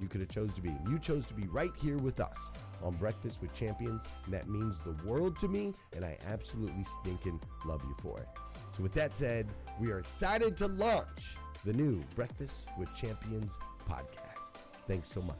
you 0.00 0.08
could 0.08 0.20
have 0.20 0.30
chose 0.30 0.52
to 0.54 0.60
be. 0.60 0.70
You 0.88 0.98
chose 0.98 1.26
to 1.26 1.34
be 1.34 1.46
right 1.48 1.72
here 1.80 1.98
with 1.98 2.20
us 2.20 2.50
on 2.82 2.94
Breakfast 2.94 3.40
with 3.40 3.52
Champions, 3.54 4.02
and 4.24 4.34
that 4.34 4.48
means 4.48 4.78
the 4.80 4.96
world 5.06 5.38
to 5.40 5.48
me, 5.48 5.74
and 5.94 6.04
I 6.04 6.16
absolutely 6.26 6.84
stinking 7.00 7.40
love 7.64 7.82
you 7.84 7.94
for 8.00 8.18
it. 8.20 8.28
So 8.76 8.82
with 8.82 8.92
that 8.94 9.16
said, 9.16 9.46
we 9.80 9.90
are 9.90 9.98
excited 9.98 10.56
to 10.58 10.68
launch 10.68 11.36
the 11.64 11.72
new 11.72 12.02
Breakfast 12.14 12.68
with 12.78 12.94
Champions 12.94 13.58
podcast. 13.88 14.62
Thanks 14.86 15.08
so 15.10 15.20
much. 15.22 15.36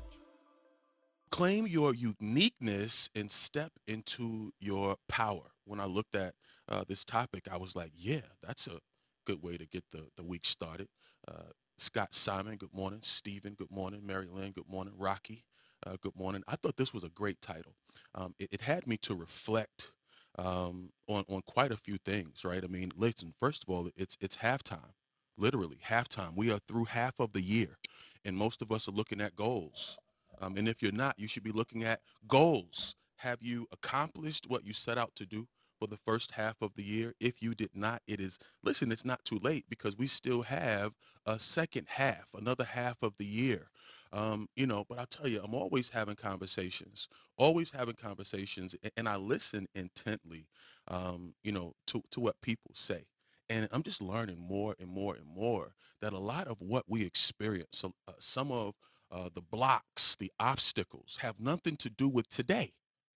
Claim 1.31 1.67
your 1.67 1.95
uniqueness 1.95 3.09
and 3.15 3.31
step 3.31 3.73
into 3.87 4.53
your 4.59 4.97
power. 5.09 5.51
When 5.65 5.81
I 5.81 5.87
looked 5.87 6.17
at 6.17 6.35
uh, 6.69 6.85
this 6.89 7.05
topic, 7.05 7.47
I 7.51 7.57
was 7.57 7.77
like, 7.77 7.93
yeah, 7.95 8.21
that's 8.43 8.67
a 8.67 8.79
good 9.27 9.43
way 9.43 9.57
to 9.57 9.67
get 9.67 9.85
the, 9.93 10.07
the 10.17 10.25
week 10.25 10.45
started. 10.45 10.89
Uh, 11.29 11.51
Scott 11.81 12.15
Simon, 12.15 12.57
good 12.57 12.75
morning. 12.75 13.01
Stephen, 13.03 13.55
good 13.55 13.71
morning. 13.71 14.03
Mary 14.05 14.29
Lynn, 14.31 14.53
good 14.53 14.69
morning. 14.69 14.93
Rocky, 14.99 15.47
uh, 15.87 15.97
good 16.03 16.15
morning. 16.15 16.43
I 16.47 16.57
thought 16.57 16.77
this 16.77 16.93
was 16.93 17.05
a 17.05 17.09
great 17.09 17.41
title. 17.41 17.75
Um, 18.15 18.35
it, 18.39 18.51
it, 18.53 18.61
had 18.61 18.87
me 18.87 18.99
to 18.99 19.15
reflect 19.15 19.91
um, 20.39 20.91
on 21.09 21.25
on 21.31 21.41
quite 21.47 21.73
a 21.73 21.79
few 21.79 21.97
things, 22.05 22.45
right? 22.45 22.63
I 22.63 22.67
mean, 22.67 22.91
listen. 22.97 23.33
First 23.41 23.65
of 23.65 23.71
all, 23.71 23.89
it's 23.97 24.15
it's 24.21 24.37
halftime, 24.37 24.93
literally 25.39 25.79
halftime. 25.83 26.37
We 26.37 26.53
are 26.53 26.59
through 26.69 26.85
half 26.85 27.19
of 27.19 27.33
the 27.33 27.41
year, 27.41 27.79
and 28.27 28.37
most 28.37 28.61
of 28.61 28.71
us 28.73 28.87
are 28.87 28.93
looking 28.93 29.23
at 29.23 29.35
goals. 29.35 29.99
Um, 30.43 30.59
and 30.59 30.69
if 30.69 30.83
you're 30.83 30.93
not, 30.93 31.19
you 31.19 31.29
should 31.29 31.45
be 31.45 31.53
looking 31.53 31.85
at 31.85 32.01
goals. 32.29 32.95
Have 33.17 33.39
you 33.41 33.67
accomplished 33.73 34.45
what 34.49 34.67
you 34.67 34.75
set 34.75 34.99
out 34.99 35.17
to 35.17 35.25
do? 35.25 35.49
For 35.81 35.89
the 35.89 35.99
first 35.99 36.31
half 36.31 36.57
of 36.63 36.75
the 36.77 36.85
year. 36.85 37.15
If 37.21 37.43
you 37.43 37.55
did 37.55 37.71
not, 37.75 38.03
it 38.07 38.21
is, 38.21 38.39
listen, 38.63 38.93
it's 38.93 39.07
not 39.07 39.25
too 39.25 39.41
late 39.43 39.65
because 39.71 39.97
we 39.97 40.07
still 40.07 40.43
have 40.43 40.93
a 41.27 41.39
second 41.41 41.87
half, 41.89 42.31
another 42.35 42.65
half 42.65 43.03
of 43.03 43.15
the 43.19 43.27
year. 43.27 43.71
Um, 44.13 44.49
you 44.57 44.67
know, 44.67 44.85
but 44.89 44.99
I'll 44.99 45.07
tell 45.07 45.29
you, 45.29 45.41
I'm 45.43 45.55
always 45.55 45.89
having 45.89 46.17
conversations, 46.17 47.09
always 47.39 47.71
having 47.71 47.97
conversations, 47.97 48.77
and 48.97 49.09
I 49.09 49.17
listen 49.17 49.67
intently, 49.75 50.47
um, 50.89 51.35
you 51.45 51.53
know, 51.53 51.75
to, 51.89 52.03
to 52.13 52.21
what 52.21 52.41
people 52.43 52.73
say. 52.75 53.05
And 53.49 53.69
I'm 53.73 53.83
just 53.83 54.03
learning 54.03 54.39
more 54.39 54.77
and 54.79 54.89
more 54.89 55.17
and 55.17 55.27
more 55.27 55.75
that 56.03 56.13
a 56.13 56.19
lot 56.19 56.47
of 56.47 56.61
what 56.61 56.85
we 56.89 57.05
experience, 57.05 57.85
uh, 57.85 58.13
some 58.21 58.53
of 58.53 58.75
uh, 59.11 59.31
the 59.35 59.43
blocks, 59.43 60.17
the 60.17 60.31
obstacles, 60.39 61.19
have 61.21 61.41
nothing 61.41 61.77
to 61.79 61.91
do 61.91 62.09
with 62.09 62.29
today 62.29 62.73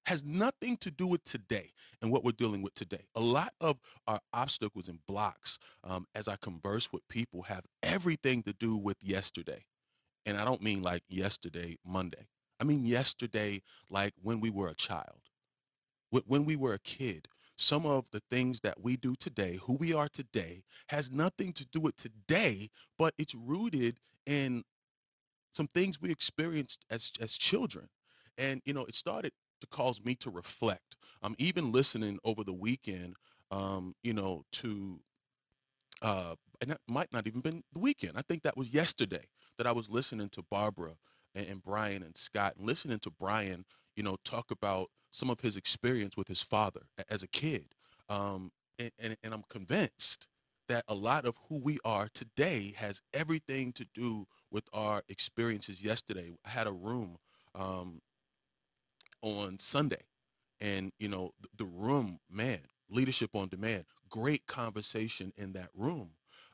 has 0.07 0.25
nothing 0.25 0.77
to 0.79 0.91
do 0.91 1.07
with 1.07 1.25
today 1.25 1.71
and 2.03 2.11
what 2.11 2.25
we're 2.25 2.33
dealing 2.33 2.63
with 2.63 2.75
today. 2.75 3.05
A 3.17 3.21
lot 3.21 3.53
of 3.61 3.79
our 4.07 4.21
obstacles 4.33 4.89
and 4.89 4.99
blocks, 5.07 5.59
um, 5.85 6.07
as 6.15 6.29
I 6.29 6.37
converse 6.43 6.93
with 6.93 7.07
people, 7.09 7.43
have 7.43 7.65
everything 7.83 8.43
to 8.45 8.55
do 8.55 8.77
with 8.77 8.97
yesterday. 9.03 9.65
And 10.27 10.39
I 10.39 10.45
don't 10.45 10.63
mean 10.63 10.83
like 10.83 11.03
yesterday, 11.09 11.77
Monday. 11.87 12.27
I 12.61 12.65
mean 12.65 12.87
yesterday, 12.87 13.63
like 13.91 14.15
when 14.23 14.41
we 14.41 14.51
were 14.51 14.69
a 14.69 14.75
child, 14.75 15.21
when 16.27 16.45
we 16.45 16.57
were 16.57 16.75
a 16.75 16.81
kid. 16.81 17.29
Some 17.59 17.87
of 17.87 18.07
the 18.11 18.23
things 18.31 18.61
that 18.63 18.81
we 18.83 18.97
do 18.97 19.15
today, 19.21 19.59
who 19.63 19.75
we 19.75 19.93
are 19.93 20.09
today, 20.09 20.63
has 20.89 21.11
nothing 21.11 21.53
to 21.55 21.67
do 21.67 21.81
with 21.81 21.97
today, 21.97 22.71
but 22.99 23.15
it's 23.19 23.35
rooted 23.35 23.99
in 24.27 24.65
some 25.53 25.69
things 25.69 26.01
we 26.01 26.11
experienced 26.11 26.85
as 26.91 27.13
as 27.21 27.37
children 27.37 27.89
and 28.39 28.63
you 28.65 28.73
know 28.73 28.85
it 28.85 28.95
started 28.95 29.33
to 29.61 29.67
cause 29.69 30.05
me 30.05 30.15
to 30.17 30.31
reflect. 30.31 30.97
I'm 31.23 31.37
even 31.39 31.73
listening 31.73 32.19
over 32.25 32.45
the 32.45 32.55
weekend 32.55 33.17
um 33.53 33.95
you 34.03 34.15
know 34.15 34.45
to 34.53 35.01
uh 36.03 36.35
and 36.63 36.71
that 36.71 36.81
might 36.89 37.13
not 37.13 37.27
even 37.29 37.43
been 37.43 37.63
the 37.75 37.81
weekend 37.81 38.15
i 38.17 38.23
think 38.23 38.43
that 38.43 38.57
was 38.57 38.71
yesterday 38.75 39.25
that 39.59 39.67
i 39.69 39.73
was 39.73 39.91
listening 39.91 40.31
to 40.31 40.43
barbara 40.51 40.93
and, 41.35 41.49
and 41.49 41.63
brian 41.63 42.05
and 42.05 42.17
scott 42.17 42.55
and 42.59 42.67
listening 42.67 43.01
to 43.01 43.11
brian 43.21 43.65
you 43.97 44.05
know 44.05 44.17
talk 44.25 44.51
about 44.51 44.89
some 45.13 45.31
of 45.31 45.41
his 45.41 45.57
experience 45.57 46.17
with 46.17 46.29
his 46.29 46.43
father 46.43 46.83
as 47.11 47.25
a 47.25 47.29
kid. 47.29 47.67
Um 48.11 48.51
and, 48.79 48.93
and, 49.01 49.17
and 49.25 49.35
i'm 49.35 49.45
convinced 49.51 50.29
that 50.69 50.85
a 50.89 50.95
lot 50.95 51.27
of 51.27 51.37
who 51.49 51.59
we 51.59 51.79
are 51.85 52.09
today 52.15 52.75
has 52.77 53.03
everything 53.15 53.73
to 53.75 53.87
do 53.95 54.27
with 54.53 54.65
our 54.73 55.03
experiences 55.09 55.83
yesterday. 55.85 56.33
I 56.47 56.51
had 56.51 56.69
a 56.69 56.73
room 56.73 57.17
um 57.57 58.01
on 59.23 59.59
sunday. 59.59 60.03
And 60.61 60.93
you 60.99 61.09
know 61.09 61.33
th- 61.43 61.53
the 61.59 61.67
room 61.67 62.19
man 62.31 62.61
leadership 62.91 63.31
on 63.35 63.49
demand 63.49 63.85
great 64.11 64.47
conversation 64.47 65.33
in 65.37 65.53
that 65.55 65.71
room. 65.75 66.11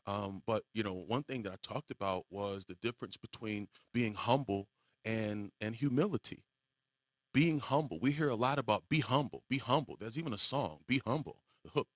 Um, 0.06 0.42
but 0.46 0.64
you 0.74 0.82
know 0.82 0.94
one 0.94 1.24
thing 1.24 1.42
that 1.44 1.52
i 1.52 1.56
talked 1.62 1.90
about 1.90 2.24
was 2.30 2.64
the 2.66 2.76
difference 2.82 3.16
between 3.16 3.68
being 3.94 4.14
humble 4.14 4.68
and 5.04 5.50
and 5.60 5.74
humility. 5.76 6.44
Being 7.34 7.58
humble. 7.60 8.00
We 8.00 8.12
hear 8.12 8.30
a 8.30 8.34
lot 8.36 8.58
about 8.58 8.88
be 8.88 9.00
humble 9.00 9.44
be 9.50 9.58
humble. 9.58 9.96
There's 10.00 10.18
even 10.18 10.32
a 10.34 10.38
song 10.38 10.80
be 10.88 11.00
humble 11.06 11.42
the 11.64 11.70
hook 11.70 11.88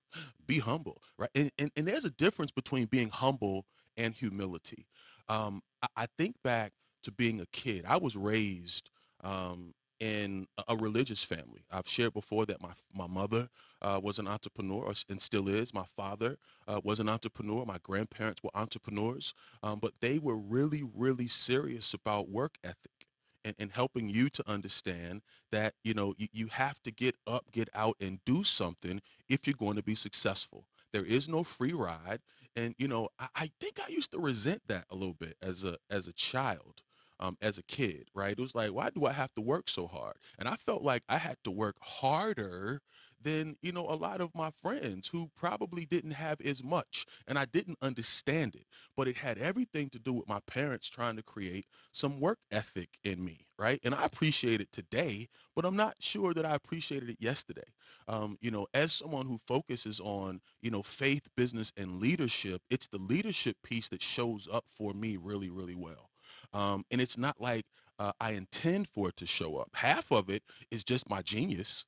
be 0.47 0.59
humble 0.59 1.03
right? 1.19 1.31
And, 1.35 1.51
and, 1.59 1.71
and 1.77 1.89
there's 1.89 2.05
a 2.05 2.11
difference 2.13 2.53
between 2.53 2.87
being 2.87 3.11
humble 3.11 3.67
and 3.97 4.15
humility. 4.15 4.87
Um, 5.29 5.63
I, 5.83 5.89
I 5.97 6.07
think 6.19 6.37
back 6.45 6.73
to 7.05 7.13
being 7.13 7.41
a 7.41 7.47
kid. 7.53 7.85
I 7.87 7.99
was 7.99 8.17
raised 8.17 8.91
um, 9.25 9.73
in 10.01 10.47
a 10.69 10.77
religious 10.77 11.23
family. 11.23 11.63
I've 11.71 11.89
shared 11.89 12.15
before 12.15 12.47
that 12.47 12.63
my, 12.63 12.73
my 12.95 13.07
mother 13.07 13.49
uh, 13.83 14.01
was 14.03 14.19
an 14.19 14.27
entrepreneur 14.29 14.93
and 15.11 15.21
still 15.21 15.49
is. 15.49 15.75
My 15.75 15.85
father 15.97 16.37
uh, 16.67 16.81
was 16.85 17.01
an 17.01 17.09
entrepreneur. 17.09 17.65
My 17.67 17.79
grandparents 17.83 18.43
were 18.43 18.51
entrepreneurs 18.55 19.35
um, 19.63 19.79
but 19.81 19.93
they 20.01 20.19
were 20.19 20.37
really 20.37 20.83
really 20.95 21.27
serious 21.27 21.95
about 21.95 22.29
work 22.29 22.57
ethic 22.65 23.07
and, 23.45 23.55
and 23.59 23.71
helping 23.73 24.09
you 24.09 24.29
to 24.31 24.49
understand 24.49 25.23
that 25.53 25.75
you 25.85 25.95
know 25.95 26.15
you, 26.19 26.29
you 26.33 26.47
have 26.49 26.81
to 26.83 26.91
get 26.93 27.17
up 27.27 27.45
get 27.53 27.69
out 27.75 27.97
and 28.01 28.19
do 28.25 28.45
something 28.45 29.01
if 29.29 29.47
you're 29.47 29.55
going 29.59 29.77
to 29.77 29.83
be 29.83 29.95
successful. 29.95 30.65
There 30.93 31.05
is 31.05 31.29
no 31.29 31.43
free 31.45 31.73
ride 31.73 32.21
and 32.57 32.75
you 32.79 32.89
know 32.89 33.09
I, 33.19 33.29
I 33.37 33.51
think 33.61 33.79
i 33.81 33.89
used 33.91 34.11
to 34.13 34.19
resent 34.19 34.63
that 34.69 34.85
a 34.91 34.95
little 34.95 35.15
bit 35.15 35.37
as 35.43 35.65
a 35.65 35.77
as 35.91 36.09
a 36.09 36.13
child 36.13 36.83
um, 37.21 37.37
as 37.41 37.59
a 37.59 37.63
kid 37.65 38.09
right 38.15 38.33
it 38.39 38.41
was 38.41 38.55
like 38.55 38.73
why 38.73 38.91
do 38.91 39.05
i 39.07 39.13
have 39.13 39.33
to 39.35 39.41
work 39.43 39.69
so 39.69 39.87
hard 39.87 40.17
and 40.39 40.49
i 40.49 40.55
felt 40.57 40.83
like 40.83 41.03
i 41.09 41.17
had 41.17 41.37
to 41.45 41.51
work 41.51 41.77
harder 41.81 42.81
than 43.21 43.57
you 43.63 43.73
know 43.73 43.87
a 43.89 43.95
lot 43.95 44.21
of 44.21 44.35
my 44.35 44.51
friends 44.51 45.07
who 45.09 45.31
probably 45.37 45.85
didn't 45.87 46.11
have 46.13 46.41
as 46.41 46.63
much 46.63 47.05
and 47.27 47.39
i 47.39 47.45
didn't 47.47 47.79
understand 47.83 48.55
it 48.55 48.67
but 48.97 49.09
it 49.09 49.17
had 49.17 49.39
everything 49.39 49.89
to 49.91 49.99
do 49.99 50.13
with 50.13 50.29
my 50.29 50.41
parents 50.47 50.89
trying 50.89 51.17
to 51.17 51.23
create 51.23 51.67
some 51.93 52.21
work 52.21 52.39
ethic 52.51 52.89
in 53.05 53.23
me, 53.25 53.47
right? 53.59 53.81
And 53.85 53.95
I 53.95 54.05
appreciate 54.05 54.61
it 54.61 54.71
today, 54.73 55.29
but 55.55 55.65
I'm 55.65 55.77
not 55.77 55.95
sure 56.01 56.35
that 56.35 56.45
I 56.47 56.55
appreciated 56.55 57.11
it 57.11 57.17
yesterday. 57.21 57.63
Um, 58.09 58.37
you 58.41 58.51
know, 58.51 58.67
as 58.75 58.93
someone 58.93 59.27
who 59.27 59.39
focuses 59.39 60.01
on, 60.01 60.41
you 60.63 60.71
know, 60.71 60.83
faith, 60.83 61.23
business, 61.37 61.73
and 61.77 62.01
leadership, 62.01 62.63
it's 62.71 62.87
the 62.89 62.99
leadership 62.99 63.57
piece 63.63 63.89
that 63.91 64.03
shows 64.03 64.49
up 64.53 64.65
for 64.71 64.93
me 64.95 65.17
really, 65.17 65.51
really 65.51 65.75
well. 65.77 66.10
Um, 66.53 66.85
and 66.91 67.01
it's 67.01 67.19
not 67.19 67.41
like 67.41 67.65
uh, 67.99 68.13
I 68.21 68.33
intend 68.33 68.89
for 68.89 69.09
it 69.11 69.17
to 69.17 69.27
show 69.27 69.57
up. 69.59 69.69
Half 69.75 70.13
of 70.13 70.31
it 70.31 70.43
is 70.71 70.85
just 70.85 71.09
my 71.09 71.23
genius 71.23 71.85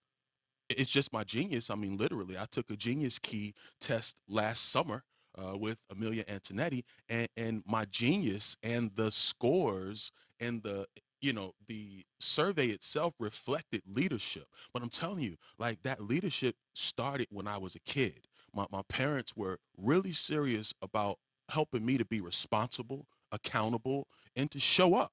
it's 0.70 0.90
just 0.90 1.12
my 1.12 1.24
genius. 1.24 1.70
I 1.70 1.74
mean, 1.74 1.96
literally, 1.96 2.38
I 2.38 2.46
took 2.50 2.70
a 2.70 2.76
genius 2.76 3.18
key 3.18 3.54
test 3.80 4.20
last 4.28 4.70
summer 4.70 5.02
uh, 5.36 5.56
with 5.58 5.82
Amelia 5.90 6.24
Antonetti, 6.24 6.82
and 7.08 7.28
and 7.36 7.62
my 7.66 7.84
genius 7.86 8.56
and 8.62 8.90
the 8.94 9.10
scores 9.10 10.12
and 10.40 10.62
the 10.62 10.86
you 11.20 11.32
know 11.32 11.52
the 11.66 12.04
survey 12.20 12.66
itself 12.68 13.14
reflected 13.18 13.82
leadership. 13.86 14.46
But 14.72 14.82
I'm 14.82 14.88
telling 14.90 15.20
you, 15.22 15.36
like 15.58 15.80
that 15.82 16.02
leadership 16.02 16.56
started 16.74 17.26
when 17.30 17.46
I 17.46 17.58
was 17.58 17.74
a 17.74 17.80
kid. 17.80 18.26
My 18.54 18.66
my 18.70 18.82
parents 18.88 19.34
were 19.36 19.58
really 19.76 20.12
serious 20.12 20.72
about 20.82 21.18
helping 21.50 21.84
me 21.84 21.98
to 21.98 22.04
be 22.06 22.20
responsible, 22.20 23.06
accountable, 23.32 24.08
and 24.36 24.50
to 24.52 24.60
show 24.60 24.94
up 24.94 25.12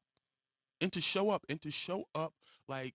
and 0.81 0.91
to 0.93 1.01
show 1.01 1.29
up 1.29 1.45
and 1.49 1.61
to 1.61 1.71
show 1.71 2.05
up 2.15 2.33
like 2.67 2.93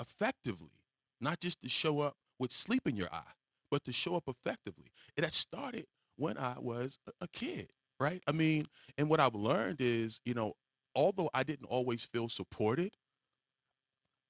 effectively, 0.00 0.72
not 1.20 1.40
just 1.40 1.60
to 1.62 1.68
show 1.68 2.00
up 2.00 2.16
with 2.38 2.52
sleep 2.52 2.86
in 2.88 2.96
your 2.96 3.12
eye, 3.12 3.32
but 3.70 3.84
to 3.84 3.92
show 3.92 4.16
up 4.16 4.24
effectively. 4.28 4.86
And 5.16 5.24
that 5.24 5.34
started 5.34 5.86
when 6.16 6.38
I 6.38 6.58
was 6.58 6.98
a 7.08 7.12
a 7.22 7.28
kid, 7.28 7.70
right? 8.00 8.22
I 8.26 8.32
mean, 8.32 8.66
and 8.98 9.08
what 9.08 9.20
I've 9.20 9.34
learned 9.34 9.80
is, 9.80 10.20
you 10.24 10.34
know, 10.34 10.54
although 10.94 11.30
I 11.34 11.42
didn't 11.44 11.66
always 11.66 12.04
feel 12.04 12.28
supported, 12.28 12.92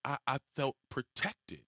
I, 0.05 0.17
I 0.29 0.39
felt 0.55 0.77
protected 0.91 1.65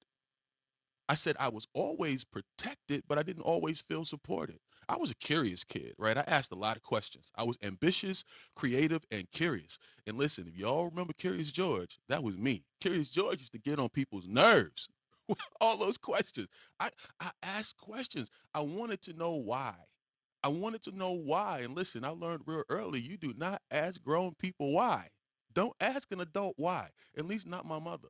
I 1.08 1.14
said 1.14 1.36
I 1.38 1.48
was 1.48 1.66
always 1.72 2.24
protected, 2.24 3.04
but 3.08 3.18
I 3.18 3.22
didn't 3.22 3.44
always 3.44 3.80
feel 3.80 4.04
supported. 4.04 4.60
I 4.88 4.96
was 4.96 5.10
a 5.10 5.14
curious 5.16 5.64
kid, 5.64 5.94
right? 5.98 6.16
I 6.18 6.24
asked 6.26 6.52
a 6.52 6.56
lot 6.56 6.76
of 6.76 6.82
questions. 6.82 7.30
I 7.36 7.42
was 7.44 7.56
ambitious, 7.62 8.24
creative, 8.56 9.04
and 9.10 9.30
curious. 9.32 9.78
And 10.06 10.18
listen, 10.18 10.46
if 10.48 10.56
y'all 10.56 10.86
remember 10.86 11.12
Curious 11.14 11.52
George, 11.52 11.98
that 12.08 12.22
was 12.22 12.36
me. 12.38 12.64
Curious 12.80 13.08
George 13.10 13.40
used 13.40 13.52
to 13.52 13.60
get 13.60 13.80
on 13.80 13.88
people's 13.90 14.26
nerves. 14.28 14.88
with 15.28 15.38
All 15.60 15.76
those 15.78 15.96
questions. 15.98 16.48
I, 16.80 16.90
I 17.20 17.30
asked 17.42 17.78
questions. 17.78 18.30
I 18.54 18.60
wanted 18.60 19.00
to 19.02 19.14
know 19.14 19.34
why. 19.36 19.74
I 20.42 20.48
wanted 20.48 20.82
to 20.84 20.92
know 20.96 21.12
why. 21.12 21.60
And 21.60 21.74
listen, 21.74 22.04
I 22.04 22.10
learned 22.10 22.42
real 22.46 22.64
early 22.68 23.00
you 23.00 23.16
do 23.16 23.32
not 23.36 23.62
ask 23.70 24.02
grown 24.02 24.34
people 24.38 24.72
why. 24.72 25.08
Don't 25.54 25.74
ask 25.80 26.12
an 26.12 26.20
adult 26.20 26.54
why, 26.58 26.90
at 27.16 27.26
least 27.26 27.46
not 27.48 27.66
my 27.66 27.78
mother 27.78 28.08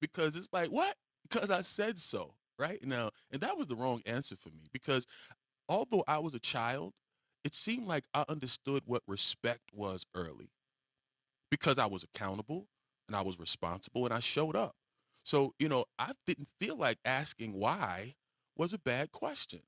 because 0.00 0.36
it's 0.36 0.48
like 0.52 0.68
what 0.70 0.94
because 1.28 1.50
i 1.50 1.62
said 1.62 1.98
so 1.98 2.34
right 2.58 2.84
now 2.84 3.10
and 3.32 3.40
that 3.40 3.56
was 3.56 3.66
the 3.66 3.76
wrong 3.76 4.00
answer 4.06 4.36
for 4.36 4.50
me 4.50 4.66
because 4.72 5.06
although 5.68 6.04
i 6.08 6.18
was 6.18 6.34
a 6.34 6.40
child 6.40 6.92
it 7.44 7.54
seemed 7.54 7.86
like 7.86 8.04
i 8.14 8.24
understood 8.28 8.82
what 8.86 9.02
respect 9.06 9.62
was 9.72 10.04
early 10.14 10.50
because 11.50 11.78
i 11.78 11.86
was 11.86 12.02
accountable 12.04 12.66
and 13.08 13.16
i 13.16 13.20
was 13.20 13.38
responsible 13.38 14.04
and 14.04 14.14
i 14.14 14.20
showed 14.20 14.56
up. 14.56 14.74
So 15.24 15.52
you 15.58 15.68
know 15.68 15.84
i 15.98 16.12
didn't 16.26 16.48
feel 16.58 16.76
like 16.76 16.98
asking 17.04 17.52
why 17.52 18.14
was 18.56 18.72
a 18.72 18.78
bad 18.78 19.12
question. 19.12 19.60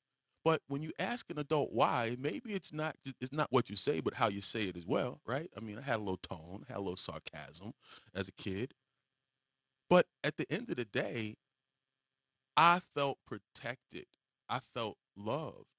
But 0.44 0.62
when 0.68 0.82
you 0.82 0.92
ask 0.98 1.26
an 1.30 1.38
adult 1.38 1.72
why 1.72 2.16
maybe 2.18 2.54
it's 2.54 2.72
not 2.72 2.96
it's 3.20 3.32
not 3.32 3.48
what 3.50 3.68
you 3.68 3.76
say 3.76 4.00
but 4.00 4.14
how 4.14 4.28
you 4.28 4.40
say 4.40 4.64
it 4.64 4.76
as 4.76 4.86
well 4.86 5.20
right? 5.26 5.50
I 5.56 5.60
mean 5.60 5.78
i 5.78 5.82
had 5.82 5.96
a 5.96 5.98
little 5.98 6.18
tone 6.18 6.64
had 6.68 6.78
a 6.78 6.80
little 6.80 6.96
sarcasm 6.96 7.72
as 8.14 8.28
a 8.28 8.32
kid. 8.32 8.72
But 9.90 10.06
at 10.24 10.36
the 10.38 10.50
end 10.50 10.70
of 10.70 10.76
the 10.76 10.84
day 10.86 11.36
I 12.58 12.80
felt 12.94 13.18
protected. 13.26 14.06
I 14.50 14.60
felt 14.74 14.98
loved, 15.16 15.77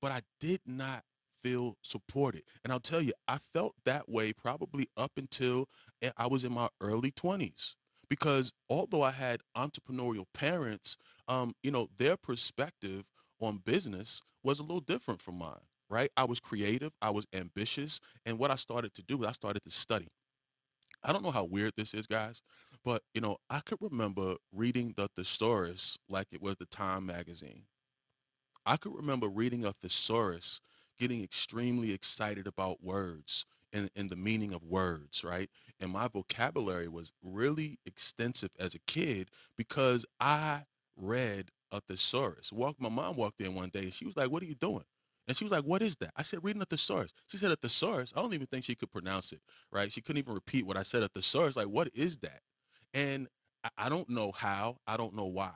but 0.00 0.12
I 0.12 0.20
did 0.40 0.60
not 0.66 1.02
feel 1.40 1.76
supported. 1.82 2.42
And 2.64 2.72
I'll 2.72 2.80
tell 2.80 3.00
you, 3.02 3.12
I 3.28 3.38
felt 3.54 3.74
that 3.84 4.08
way 4.08 4.32
probably 4.32 4.88
up 4.96 5.12
until 5.16 5.68
I 6.16 6.26
was 6.26 6.44
in 6.44 6.52
my 6.52 6.68
early 6.80 7.10
20s. 7.12 7.76
Because 8.08 8.52
although 8.70 9.02
I 9.02 9.10
had 9.10 9.40
entrepreneurial 9.56 10.24
parents, 10.32 10.96
um, 11.28 11.54
you 11.62 11.70
know, 11.70 11.88
their 11.98 12.16
perspective 12.16 13.04
on 13.40 13.58
business 13.58 14.22
was 14.42 14.58
a 14.60 14.62
little 14.62 14.80
different 14.80 15.20
from 15.20 15.36
mine, 15.36 15.60
right? 15.90 16.10
I 16.16 16.24
was 16.24 16.40
creative, 16.40 16.92
I 17.02 17.10
was 17.10 17.26
ambitious, 17.34 18.00
and 18.24 18.38
what 18.38 18.50
I 18.50 18.56
started 18.56 18.94
to 18.94 19.02
do, 19.02 19.18
was 19.18 19.28
I 19.28 19.32
started 19.32 19.62
to 19.64 19.70
study. 19.70 20.08
I 21.02 21.12
don't 21.12 21.22
know 21.24 21.30
how 21.32 21.44
weird 21.44 21.74
this 21.76 21.94
is, 21.94 22.06
guys, 22.06 22.40
but 22.84 23.02
you 23.14 23.20
know, 23.20 23.38
I 23.50 23.60
could 23.60 23.78
remember 23.80 24.36
reading 24.52 24.92
the 24.96 25.08
thesaurus 25.16 25.98
like 26.08 26.28
it 26.32 26.42
was 26.42 26.56
the 26.56 26.66
Time 26.66 27.06
magazine. 27.06 27.64
I 28.68 28.76
could 28.76 28.94
remember 28.94 29.28
reading 29.28 29.64
a 29.64 29.72
thesaurus, 29.72 30.60
getting 30.98 31.24
extremely 31.24 31.92
excited 31.92 32.46
about 32.46 32.82
words 32.84 33.46
and, 33.72 33.90
and 33.96 34.10
the 34.10 34.16
meaning 34.16 34.52
of 34.54 34.62
words, 34.64 35.24
right? 35.24 35.50
And 35.80 35.90
my 35.90 36.08
vocabulary 36.08 36.88
was 36.88 37.12
really 37.22 37.78
extensive 37.86 38.52
as 38.60 38.74
a 38.76 38.80
kid 38.80 39.30
because 39.56 40.06
I 40.20 40.64
read 40.96 41.50
a 41.72 41.80
thesaurus. 41.80 42.52
Walked, 42.52 42.80
my 42.80 42.90
mom 42.90 43.16
walked 43.16 43.40
in 43.40 43.54
one 43.54 43.70
day 43.70 43.80
and 43.84 43.94
she 43.94 44.06
was 44.06 44.16
like, 44.16 44.30
What 44.30 44.42
are 44.42 44.46
you 44.46 44.56
doing? 44.56 44.84
And 45.28 45.36
she 45.36 45.44
was 45.44 45.52
like, 45.52 45.64
What 45.64 45.82
is 45.82 45.96
that? 45.96 46.12
I 46.16 46.22
said, 46.22 46.44
Reading 46.44 46.62
a 46.62 46.66
thesaurus. 46.66 47.12
She 47.28 47.38
said, 47.38 47.50
A 47.50 47.56
thesaurus? 47.56 48.12
I 48.16 48.22
don't 48.22 48.34
even 48.34 48.46
think 48.48 48.64
she 48.64 48.74
could 48.76 48.92
pronounce 48.92 49.32
it, 49.32 49.40
right? 49.72 49.90
She 49.92 50.02
couldn't 50.02 50.18
even 50.18 50.34
repeat 50.34 50.66
what 50.66 50.76
I 50.76 50.82
said, 50.82 51.02
a 51.02 51.08
thesaurus. 51.08 51.56
Like, 51.56 51.68
what 51.68 51.88
is 51.94 52.18
that? 52.18 52.40
And 52.94 53.28
I, 53.64 53.70
I 53.78 53.88
don't 53.88 54.08
know 54.10 54.32
how, 54.32 54.76
I 54.86 54.96
don't 54.96 55.14
know 55.14 55.26
why, 55.26 55.54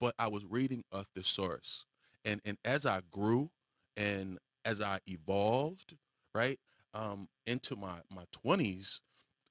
but 0.00 0.14
I 0.18 0.28
was 0.28 0.44
reading 0.44 0.84
a 0.92 1.04
thesaurus. 1.04 1.86
And, 2.24 2.40
and 2.44 2.58
as 2.64 2.86
I 2.86 3.00
grew 3.10 3.50
and 3.96 4.38
as 4.64 4.80
I 4.80 5.00
evolved, 5.06 5.96
right, 6.34 6.58
um, 6.94 7.28
into 7.46 7.76
my, 7.76 8.00
my 8.10 8.24
20s, 8.32 9.00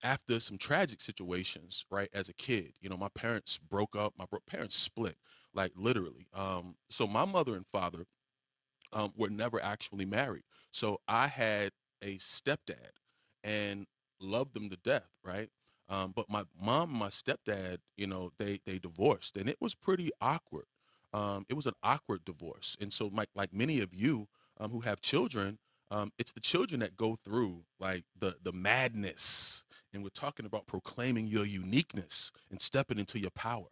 after 0.04 0.40
some 0.40 0.58
tragic 0.58 1.02
situations, 1.02 1.86
right, 1.90 2.10
as 2.14 2.30
a 2.30 2.34
kid, 2.34 2.76
you 2.82 2.90
know, 2.90 2.98
my 2.98 3.10
parents 3.10 3.58
broke 3.58 3.96
up, 3.96 4.14
my 4.18 4.26
bro- 4.26 4.40
parents 4.48 4.76
split, 4.76 5.18
like 5.54 5.72
literally. 5.76 6.28
Um, 6.34 6.76
so 6.90 7.08
my 7.08 7.26
mother 7.26 7.56
and 7.56 7.68
father 7.68 8.06
um, 8.94 9.14
were 9.16 9.30
never 9.30 9.62
actually 9.62 10.06
married. 10.06 10.44
So 10.72 11.00
I 11.08 11.28
had 11.28 11.72
a 12.02 12.18
stepdad 12.18 12.92
and 13.44 13.86
loved 14.20 14.54
them 14.54 14.70
to 14.70 14.78
death, 14.78 15.10
right? 15.24 15.50
Um, 15.90 16.12
but 16.12 16.30
my 16.30 16.46
mom 16.60 16.90
and 16.92 17.00
my 17.00 17.10
stepdad, 17.10 17.78
you 17.96 18.08
know, 18.08 18.32
they 18.38 18.60
they 18.66 18.80
divorced, 18.80 19.38
and 19.38 19.50
it 19.50 19.58
was 19.62 19.74
pretty 19.76 20.10
awkward. 20.22 20.66
Um, 21.18 21.46
it 21.50 21.56
was 21.56 21.66
an 21.66 21.74
awkward 21.84 22.24
divorce, 22.26 22.78
and 22.82 22.94
so 22.94 23.08
like 23.08 23.30
like 23.36 23.54
many 23.54 23.82
of 23.82 23.94
you 23.94 24.28
um, 24.60 24.72
who 24.72 24.82
have 24.82 25.02
children, 25.02 25.58
um, 25.92 26.12
it's 26.20 26.34
the 26.34 26.42
children 26.42 26.80
that 26.82 26.96
go 26.98 27.16
through 27.16 27.64
like 27.80 28.04
the 28.20 28.36
the 28.44 28.54
madness, 28.54 29.64
and 29.94 30.04
we're 30.04 30.10
talking 30.10 30.46
about 30.46 30.68
proclaiming 30.68 31.28
your 31.28 31.46
uniqueness 31.46 32.32
and 32.52 32.62
stepping 32.62 33.00
into 33.00 33.20
your 33.20 33.32
power. 33.32 33.70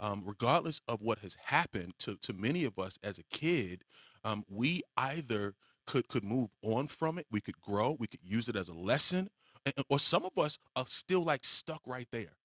Um, 0.00 0.22
regardless 0.24 0.80
of 0.88 1.02
what 1.02 1.18
has 1.20 1.36
happened 1.44 1.92
to 2.00 2.16
to 2.18 2.32
many 2.32 2.64
of 2.64 2.78
us 2.78 2.98
as 3.02 3.18
a 3.18 3.24
kid, 3.24 3.84
um, 4.24 4.44
we 4.48 4.82
either 4.96 5.54
could 5.86 6.08
could 6.08 6.24
move 6.24 6.50
on 6.62 6.88
from 6.88 7.18
it, 7.18 7.26
we 7.30 7.40
could 7.42 7.60
grow, 7.60 7.96
we 8.00 8.06
could 8.08 8.22
use 8.24 8.48
it 8.48 8.56
as 8.56 8.70
a 8.70 8.74
lesson, 8.74 9.28
and- 9.66 9.84
or 9.90 9.98
some 9.98 10.24
of 10.24 10.36
us 10.38 10.58
are 10.76 10.86
still 10.86 11.24
like 11.24 11.44
stuck 11.44 11.82
right 11.86 12.08
there. 12.12 12.36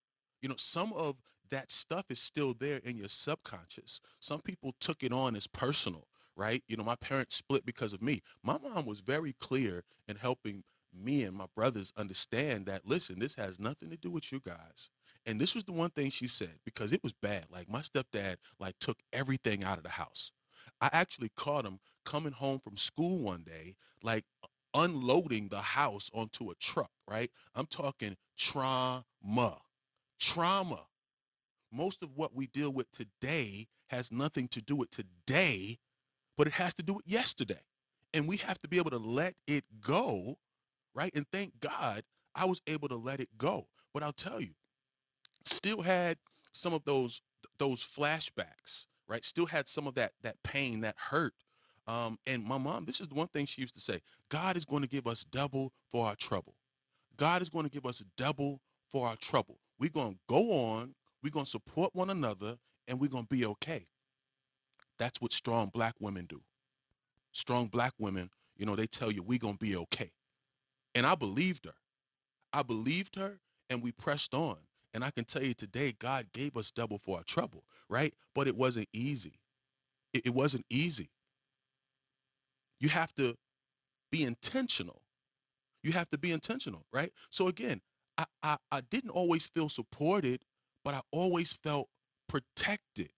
You 0.41 0.49
know, 0.49 0.57
some 0.57 0.93
of 0.93 1.15
that 1.51 1.71
stuff 1.71 2.05
is 2.09 2.19
still 2.19 2.53
there 2.55 2.77
in 2.79 2.97
your 2.97 3.09
subconscious. 3.09 3.99
Some 4.19 4.41
people 4.41 4.73
took 4.79 5.03
it 5.03 5.13
on 5.13 5.35
as 5.35 5.47
personal, 5.47 6.07
right? 6.35 6.63
You 6.67 6.77
know, 6.77 6.83
my 6.83 6.95
parents 6.97 7.35
split 7.35 7.65
because 7.65 7.93
of 7.93 8.01
me. 8.01 8.21
My 8.43 8.57
mom 8.57 8.85
was 8.85 9.01
very 9.01 9.33
clear 9.33 9.83
in 10.07 10.15
helping 10.15 10.63
me 10.93 11.23
and 11.23 11.35
my 11.35 11.45
brothers 11.55 11.93
understand 11.97 12.65
that 12.65 12.85
listen, 12.85 13.19
this 13.19 13.35
has 13.35 13.59
nothing 13.59 13.89
to 13.91 13.97
do 13.97 14.11
with 14.11 14.31
you 14.31 14.41
guys. 14.45 14.89
And 15.25 15.39
this 15.39 15.55
was 15.55 15.63
the 15.63 15.71
one 15.71 15.91
thing 15.91 16.09
she 16.09 16.27
said 16.27 16.59
because 16.65 16.91
it 16.91 17.03
was 17.03 17.13
bad. 17.21 17.45
Like 17.51 17.69
my 17.69 17.81
stepdad 17.81 18.37
like 18.59 18.75
took 18.79 18.99
everything 19.13 19.63
out 19.63 19.77
of 19.77 19.83
the 19.83 19.89
house. 19.89 20.31
I 20.81 20.89
actually 20.93 21.29
caught 21.35 21.65
him 21.65 21.79
coming 22.05 22.33
home 22.33 22.59
from 22.59 22.77
school 22.77 23.19
one 23.19 23.43
day, 23.43 23.75
like 24.03 24.25
unloading 24.73 25.47
the 25.49 25.61
house 25.61 26.09
onto 26.13 26.51
a 26.51 26.55
truck, 26.55 26.91
right? 27.07 27.31
I'm 27.55 27.67
talking 27.67 28.15
trauma. 28.37 29.03
Trauma. 30.19 30.85
Most 31.71 32.03
of 32.03 32.15
what 32.15 32.35
we 32.35 32.47
deal 32.47 32.71
with 32.71 32.89
today 32.91 33.67
has 33.87 34.11
nothing 34.11 34.47
to 34.49 34.61
do 34.61 34.75
with 34.75 34.89
today, 34.89 35.79
but 36.37 36.47
it 36.47 36.53
has 36.53 36.73
to 36.75 36.83
do 36.83 36.93
with 36.95 37.07
yesterday. 37.07 37.61
And 38.13 38.27
we 38.27 38.37
have 38.37 38.59
to 38.59 38.67
be 38.67 38.77
able 38.77 38.91
to 38.91 38.97
let 38.97 39.35
it 39.47 39.63
go, 39.81 40.37
right? 40.93 41.11
And 41.15 41.25
thank 41.31 41.59
God 41.59 42.03
I 42.35 42.45
was 42.45 42.61
able 42.67 42.89
to 42.89 42.97
let 42.97 43.19
it 43.19 43.29
go. 43.37 43.67
But 43.93 44.03
I'll 44.03 44.13
tell 44.13 44.41
you, 44.41 44.51
still 45.45 45.81
had 45.81 46.17
some 46.53 46.73
of 46.73 46.83
those 46.85 47.21
those 47.59 47.83
flashbacks, 47.83 48.87
right? 49.07 49.23
Still 49.25 49.45
had 49.45 49.67
some 49.67 49.87
of 49.87 49.95
that 49.95 50.13
that 50.23 50.41
pain, 50.43 50.81
that 50.81 50.95
hurt. 50.97 51.33
Um, 51.87 52.17
and 52.27 52.43
my 52.43 52.57
mom, 52.57 52.85
this 52.85 53.01
is 53.01 53.07
the 53.07 53.15
one 53.15 53.27
thing 53.29 53.45
she 53.45 53.61
used 53.61 53.75
to 53.75 53.81
say: 53.81 54.01
God 54.29 54.57
is 54.57 54.65
going 54.65 54.83
to 54.83 54.89
give 54.89 55.07
us 55.07 55.23
double 55.25 55.73
for 55.89 56.05
our 56.07 56.15
trouble. 56.15 56.55
God 57.17 57.41
is 57.41 57.49
going 57.49 57.65
to 57.65 57.71
give 57.71 57.85
us 57.85 58.03
double 58.17 58.61
for 58.89 59.07
our 59.07 59.15
trouble. 59.17 59.59
We're 59.79 59.89
going 59.89 60.13
to 60.13 60.19
go 60.27 60.51
on. 60.53 60.95
We're 61.23 61.31
going 61.31 61.45
to 61.45 61.51
support 61.51 61.95
one 61.95 62.09
another, 62.09 62.57
and 62.87 62.99
we're 62.99 63.09
going 63.09 63.25
to 63.25 63.35
be 63.35 63.45
okay. 63.45 63.85
That's 64.99 65.21
what 65.21 65.33
strong 65.33 65.69
black 65.73 65.95
women 65.99 66.25
do. 66.27 66.41
Strong 67.33 67.67
black 67.67 67.93
women, 67.99 68.29
you 68.57 68.65
know, 68.65 68.75
they 68.75 68.87
tell 68.87 69.11
you 69.11 69.23
we're 69.23 69.39
going 69.39 69.55
to 69.57 69.65
be 69.65 69.77
okay. 69.77 70.11
And 70.95 71.05
I 71.05 71.15
believed 71.15 71.65
her. 71.65 71.73
I 72.53 72.63
believed 72.63 73.15
her 73.17 73.39
and 73.69 73.81
we 73.81 73.91
pressed 73.93 74.33
on. 74.33 74.57
And 74.93 75.03
I 75.03 75.11
can 75.11 75.25
tell 75.25 75.43
you 75.43 75.53
today, 75.53 75.93
God 75.99 76.27
gave 76.33 76.57
us 76.57 76.71
double 76.71 76.97
for 76.97 77.17
our 77.17 77.23
trouble, 77.23 77.63
right? 77.89 78.13
But 78.35 78.47
it 78.47 78.55
wasn't 78.55 78.89
easy. 78.93 79.39
It, 80.13 80.27
it 80.27 80.33
wasn't 80.33 80.65
easy. 80.69 81.09
You 82.79 82.89
have 82.89 83.13
to 83.15 83.35
be 84.11 84.23
intentional. 84.23 85.01
You 85.83 85.93
have 85.93 86.09
to 86.11 86.17
be 86.17 86.31
intentional, 86.31 86.85
right? 86.93 87.11
So 87.29 87.47
again, 87.47 87.81
I, 88.17 88.25
I, 88.43 88.57
I 88.71 88.81
didn't 88.91 89.11
always 89.11 89.47
feel 89.47 89.69
supported, 89.69 90.43
but 90.83 90.93
I 90.93 91.01
always 91.11 91.53
felt 91.53 91.89
protected. 92.27 93.11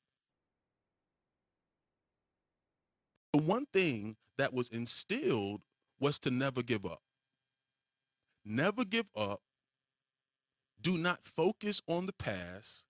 The 3.33 3.41
one 3.43 3.65
thing 3.73 4.15
that 4.37 4.53
was 4.53 4.69
instilled 4.69 5.61
was 5.99 6.19
to 6.19 6.31
never 6.31 6.63
give 6.63 6.85
up. 6.85 7.01
Never 8.45 8.85
give 8.85 9.09
up 9.15 9.41
do 10.81 10.97
not 10.97 11.19
focus 11.25 11.81
on 11.87 12.05
the 12.05 12.13
past. 12.13 12.85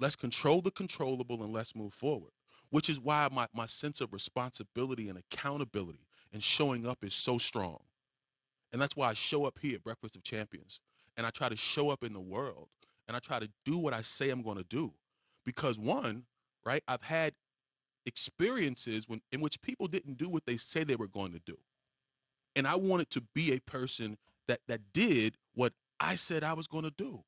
Let's 0.00 0.16
control 0.16 0.60
the 0.62 0.70
controllable 0.72 1.44
and 1.44 1.52
let's 1.52 1.76
move 1.76 1.94
forward. 1.94 2.32
Which 2.70 2.88
is 2.88 2.98
why 2.98 3.28
my, 3.32 3.46
my 3.54 3.66
sense 3.66 4.00
of 4.00 4.12
responsibility 4.12 5.08
and 5.08 5.18
accountability 5.18 6.06
and 6.32 6.42
showing 6.42 6.86
up 6.86 7.04
is 7.04 7.14
so 7.14 7.38
strong. 7.38 7.78
And 8.72 8.82
that's 8.82 8.96
why 8.96 9.08
I 9.08 9.14
show 9.14 9.44
up 9.46 9.58
here 9.60 9.76
at 9.76 9.84
Breakfast 9.84 10.16
of 10.16 10.24
Champions. 10.24 10.80
And 11.16 11.26
I 11.26 11.30
try 11.30 11.48
to 11.48 11.56
show 11.56 11.90
up 11.90 12.02
in 12.02 12.12
the 12.12 12.20
world 12.20 12.68
and 13.08 13.16
I 13.16 13.20
try 13.20 13.38
to 13.38 13.48
do 13.64 13.78
what 13.78 13.94
I 13.94 14.02
say 14.02 14.30
I'm 14.30 14.42
going 14.42 14.58
to 14.58 14.64
do. 14.64 14.92
Because 15.46 15.78
one, 15.78 16.24
right, 16.64 16.82
I've 16.88 17.02
had 17.02 17.34
experiences 18.06 19.08
when 19.08 19.20
in 19.32 19.40
which 19.40 19.60
people 19.62 19.88
didn't 19.88 20.18
do 20.18 20.28
what 20.28 20.44
they 20.46 20.56
say 20.56 20.84
they 20.84 20.96
were 20.96 21.08
going 21.08 21.32
to 21.32 21.40
do. 21.46 21.56
And 22.56 22.66
I 22.66 22.76
wanted 22.76 23.10
to 23.10 23.22
be 23.34 23.54
a 23.54 23.60
person 23.62 24.16
that 24.48 24.60
that 24.68 24.80
did 24.92 25.36
what 25.54 25.72
I 26.00 26.14
said 26.16 26.44
I 26.44 26.54
was 26.54 26.66
going 26.66 26.84
to 26.84 26.92
do 26.98 27.22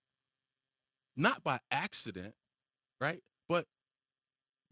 not 1.16 1.42
by 1.42 1.58
accident, 1.70 2.34
right? 3.00 3.22
But 3.48 3.66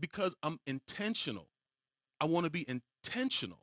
because 0.01 0.35
I'm 0.43 0.59
intentional. 0.67 1.49
I 2.21 2.27
want 2.27 2.45
to 2.45 2.51
be 2.51 2.67
intentional. 2.69 3.59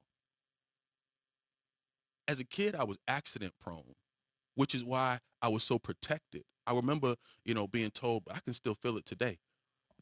As 2.27 2.39
a 2.39 2.43
kid, 2.45 2.75
I 2.75 2.83
was 2.83 2.97
accident 3.07 3.53
prone, 3.61 3.95
which 4.55 4.75
is 4.75 4.83
why 4.83 5.19
I 5.41 5.49
was 5.49 5.63
so 5.63 5.79
protected. 5.79 6.43
I 6.71 6.75
remember, 6.75 7.15
you 7.43 7.53
know, 7.53 7.67
being 7.67 7.91
told, 7.91 8.23
but 8.23 8.37
I 8.37 8.39
can 8.39 8.53
still 8.53 8.75
feel 8.75 8.97
it 8.97 9.05
today. 9.05 9.37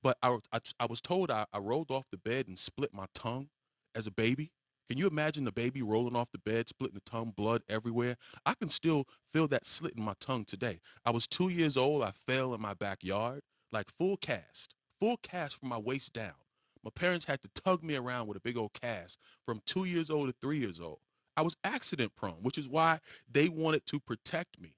But 0.03 0.17
I, 0.21 0.37
I, 0.53 0.59
I 0.79 0.85
was 0.85 1.01
told 1.01 1.31
I, 1.31 1.45
I 1.51 1.57
rolled 1.57 1.89
off 1.89 2.05
the 2.11 2.17
bed 2.19 2.47
and 2.47 2.57
split 2.57 2.93
my 2.93 3.07
tongue 3.15 3.49
as 3.95 4.05
a 4.05 4.11
baby. 4.11 4.51
Can 4.87 4.99
you 4.99 5.07
imagine 5.07 5.43
the 5.43 5.51
baby 5.51 5.81
rolling 5.81 6.15
off 6.15 6.31
the 6.31 6.37
bed, 6.39 6.69
splitting 6.69 6.99
the 7.03 7.09
tongue, 7.09 7.33
blood 7.35 7.63
everywhere? 7.69 8.15
I 8.45 8.53
can 8.53 8.69
still 8.69 9.05
feel 9.31 9.47
that 9.47 9.65
slit 9.65 9.95
in 9.97 10.03
my 10.03 10.13
tongue 10.19 10.45
today. 10.45 10.79
I 11.05 11.09
was 11.09 11.27
two 11.27 11.49
years 11.49 11.75
old. 11.75 12.03
I 12.03 12.11
fell 12.11 12.53
in 12.53 12.61
my 12.61 12.75
backyard, 12.75 13.41
like 13.71 13.89
full 13.97 14.17
cast, 14.17 14.75
full 15.01 15.17
cast 15.23 15.59
from 15.59 15.69
my 15.69 15.77
waist 15.79 16.13
down. 16.13 16.35
My 16.83 16.91
parents 16.93 17.25
had 17.25 17.41
to 17.41 17.49
tug 17.65 17.83
me 17.83 17.95
around 17.95 18.27
with 18.27 18.37
a 18.37 18.41
big 18.41 18.57
old 18.57 18.73
cast 18.73 19.17
from 19.45 19.59
two 19.65 19.85
years 19.85 20.11
old 20.11 20.29
to 20.29 20.35
three 20.39 20.59
years 20.59 20.79
old. 20.79 20.99
I 21.35 21.41
was 21.41 21.57
accident 21.63 22.15
prone, 22.15 22.43
which 22.43 22.59
is 22.59 22.69
why 22.69 22.99
they 23.31 23.49
wanted 23.49 23.87
to 23.87 23.99
protect 23.99 24.59
me. 24.61 24.75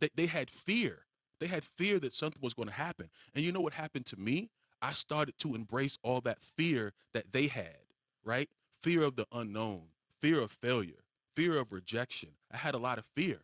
They, 0.00 0.10
they 0.16 0.26
had 0.26 0.50
fear. 0.50 1.06
They 1.40 1.48
had 1.48 1.64
fear 1.64 1.98
that 2.00 2.14
something 2.14 2.42
was 2.42 2.54
going 2.54 2.68
to 2.68 2.74
happen. 2.74 3.10
And 3.34 3.44
you 3.44 3.52
know 3.52 3.60
what 3.60 3.72
happened 3.74 4.06
to 4.06 4.20
me? 4.20 4.50
I 4.82 4.92
started 4.92 5.34
to 5.40 5.54
embrace 5.56 5.98
all 6.04 6.20
that 6.22 6.38
fear 6.56 6.92
that 7.14 7.32
they 7.32 7.48
had, 7.48 7.76
right? 8.24 8.48
fear 8.82 9.02
of 9.02 9.16
the 9.16 9.26
unknown, 9.32 9.82
fear 10.20 10.40
of 10.40 10.50
failure, 10.52 11.04
fear 11.36 11.58
of 11.58 11.72
rejection. 11.72 12.30
I 12.52 12.56
had 12.56 12.74
a 12.74 12.78
lot 12.78 12.98
of 12.98 13.04
fear. 13.16 13.40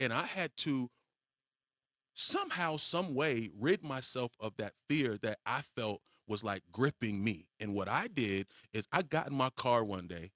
And 0.00 0.12
I 0.12 0.26
had 0.26 0.50
to 0.58 0.90
somehow, 2.14 2.76
some 2.76 3.14
way 3.14 3.50
rid 3.60 3.82
myself 3.82 4.32
of 4.40 4.54
that 4.56 4.74
fear 4.88 5.18
that 5.22 5.38
I 5.46 5.62
felt 5.76 6.00
was 6.28 6.44
like 6.44 6.62
gripping 6.72 7.22
me. 7.22 7.46
And 7.60 7.74
what 7.74 7.88
I 7.88 8.08
did 8.08 8.46
is 8.72 8.86
I 8.92 9.02
got 9.02 9.28
in 9.28 9.36
my 9.36 9.50
car 9.50 9.84
one 9.84 10.06
day 10.06 10.30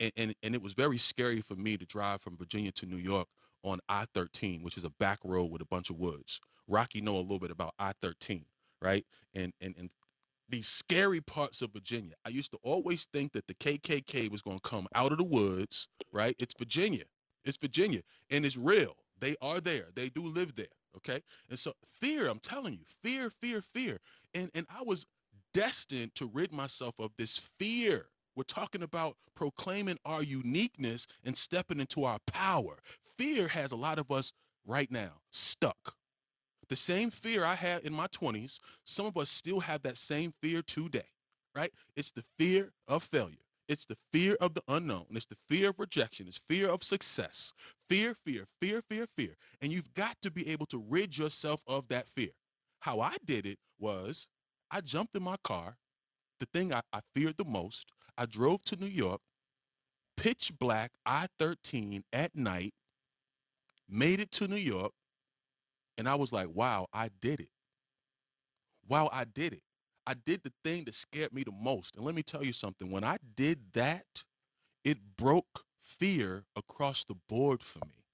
and, 0.00 0.12
and, 0.16 0.34
and 0.42 0.54
it 0.54 0.62
was 0.62 0.74
very 0.74 0.98
scary 0.98 1.40
for 1.40 1.54
me 1.56 1.76
to 1.76 1.86
drive 1.86 2.20
from 2.22 2.36
Virginia 2.36 2.72
to 2.72 2.86
New 2.86 2.96
York 2.98 3.28
on 3.68 3.80
I-13, 3.88 4.62
which 4.62 4.76
is 4.76 4.84
a 4.84 4.90
back 4.98 5.18
road 5.24 5.50
with 5.50 5.62
a 5.62 5.66
bunch 5.66 5.90
of 5.90 5.96
woods. 5.96 6.40
Rocky 6.66 7.00
know 7.00 7.16
a 7.16 7.20
little 7.20 7.38
bit 7.38 7.50
about 7.50 7.74
I-13, 7.78 8.44
right? 8.82 9.04
And 9.34 9.52
and 9.60 9.74
and 9.78 9.90
these 10.48 10.66
scary 10.66 11.20
parts 11.20 11.62
of 11.62 11.72
Virginia. 11.72 12.14
I 12.24 12.30
used 12.30 12.50
to 12.52 12.58
always 12.62 13.06
think 13.12 13.32
that 13.32 13.46
the 13.46 13.54
KKK 13.54 14.30
was 14.30 14.42
going 14.42 14.58
to 14.58 14.68
come 14.68 14.86
out 14.94 15.12
of 15.12 15.18
the 15.18 15.24
woods, 15.24 15.88
right? 16.12 16.34
It's 16.38 16.54
Virginia. 16.58 17.04
It's 17.44 17.58
Virginia. 17.58 18.00
And 18.30 18.46
it's 18.46 18.56
real. 18.56 18.96
They 19.20 19.36
are 19.42 19.60
there. 19.60 19.88
They 19.94 20.08
do 20.08 20.22
live 20.22 20.54
there. 20.54 20.66
Okay. 20.96 21.22
And 21.50 21.58
so 21.58 21.72
fear, 22.00 22.28
I'm 22.28 22.38
telling 22.38 22.74
you, 22.74 22.84
fear, 23.02 23.30
fear, 23.42 23.62
fear. 23.62 23.98
And 24.34 24.50
and 24.54 24.66
I 24.70 24.82
was 24.82 25.06
destined 25.54 26.14
to 26.14 26.26
rid 26.32 26.52
myself 26.52 26.94
of 26.98 27.10
this 27.16 27.38
fear, 27.58 28.06
We're 28.38 28.44
talking 28.44 28.84
about 28.84 29.16
proclaiming 29.34 29.98
our 30.04 30.22
uniqueness 30.22 31.08
and 31.24 31.36
stepping 31.36 31.80
into 31.80 32.04
our 32.04 32.20
power. 32.28 32.78
Fear 33.16 33.48
has 33.48 33.72
a 33.72 33.76
lot 33.76 33.98
of 33.98 34.12
us 34.12 34.32
right 34.64 34.88
now 34.92 35.14
stuck. 35.32 35.92
The 36.68 36.76
same 36.76 37.10
fear 37.10 37.44
I 37.44 37.56
had 37.56 37.82
in 37.82 37.92
my 37.92 38.06
20s, 38.06 38.60
some 38.84 39.06
of 39.06 39.16
us 39.16 39.28
still 39.28 39.58
have 39.58 39.82
that 39.82 39.98
same 39.98 40.32
fear 40.40 40.62
today, 40.62 41.08
right? 41.56 41.72
It's 41.96 42.12
the 42.12 42.22
fear 42.38 42.70
of 42.86 43.02
failure. 43.02 43.38
It's 43.66 43.86
the 43.86 43.96
fear 44.12 44.36
of 44.40 44.54
the 44.54 44.62
unknown. 44.68 45.06
It's 45.10 45.26
the 45.26 45.36
fear 45.48 45.70
of 45.70 45.80
rejection. 45.80 46.28
It's 46.28 46.38
fear 46.38 46.68
of 46.68 46.84
success. 46.84 47.52
Fear, 47.88 48.14
fear, 48.24 48.46
fear, 48.60 48.82
fear, 48.88 49.08
fear. 49.16 49.34
And 49.62 49.72
you've 49.72 49.92
got 49.94 50.16
to 50.22 50.30
be 50.30 50.48
able 50.48 50.66
to 50.66 50.78
rid 50.88 51.18
yourself 51.18 51.60
of 51.66 51.88
that 51.88 52.08
fear. 52.08 52.30
How 52.78 53.00
I 53.00 53.16
did 53.24 53.46
it 53.46 53.58
was 53.80 54.28
I 54.70 54.80
jumped 54.80 55.16
in 55.16 55.24
my 55.24 55.38
car, 55.42 55.76
the 56.38 56.46
thing 56.46 56.72
I, 56.72 56.82
I 56.92 57.00
feared 57.14 57.36
the 57.36 57.44
most. 57.44 57.92
I 58.18 58.26
drove 58.26 58.62
to 58.64 58.76
New 58.76 58.86
York, 58.86 59.22
pitch 60.16 60.52
black, 60.58 60.92
I 61.06 61.28
13 61.38 62.04
at 62.12 62.34
night, 62.36 62.74
made 63.88 64.20
it 64.20 64.30
to 64.32 64.48
New 64.48 64.56
York, 64.56 64.92
and 65.98 66.08
I 66.08 66.14
was 66.14 66.32
like, 66.32 66.48
wow, 66.54 66.86
I 66.92 67.10
did 67.20 67.40
it. 67.40 67.50
Wow, 68.88 69.10
I 69.12 69.24
did 69.24 69.52
it. 69.52 69.62
I 70.06 70.14
did 70.14 70.42
the 70.42 70.52
thing 70.64 70.84
that 70.84 70.94
scared 70.94 71.32
me 71.32 71.44
the 71.44 71.52
most. 71.52 71.96
And 71.96 72.04
let 72.04 72.14
me 72.14 72.22
tell 72.22 72.44
you 72.44 72.52
something 72.52 72.90
when 72.90 73.04
I 73.04 73.18
did 73.36 73.60
that, 73.74 74.24
it 74.84 74.98
broke 75.16 75.64
fear 75.82 76.44
across 76.56 77.04
the 77.04 77.16
board 77.28 77.62
for 77.62 77.80
me. 77.86 78.04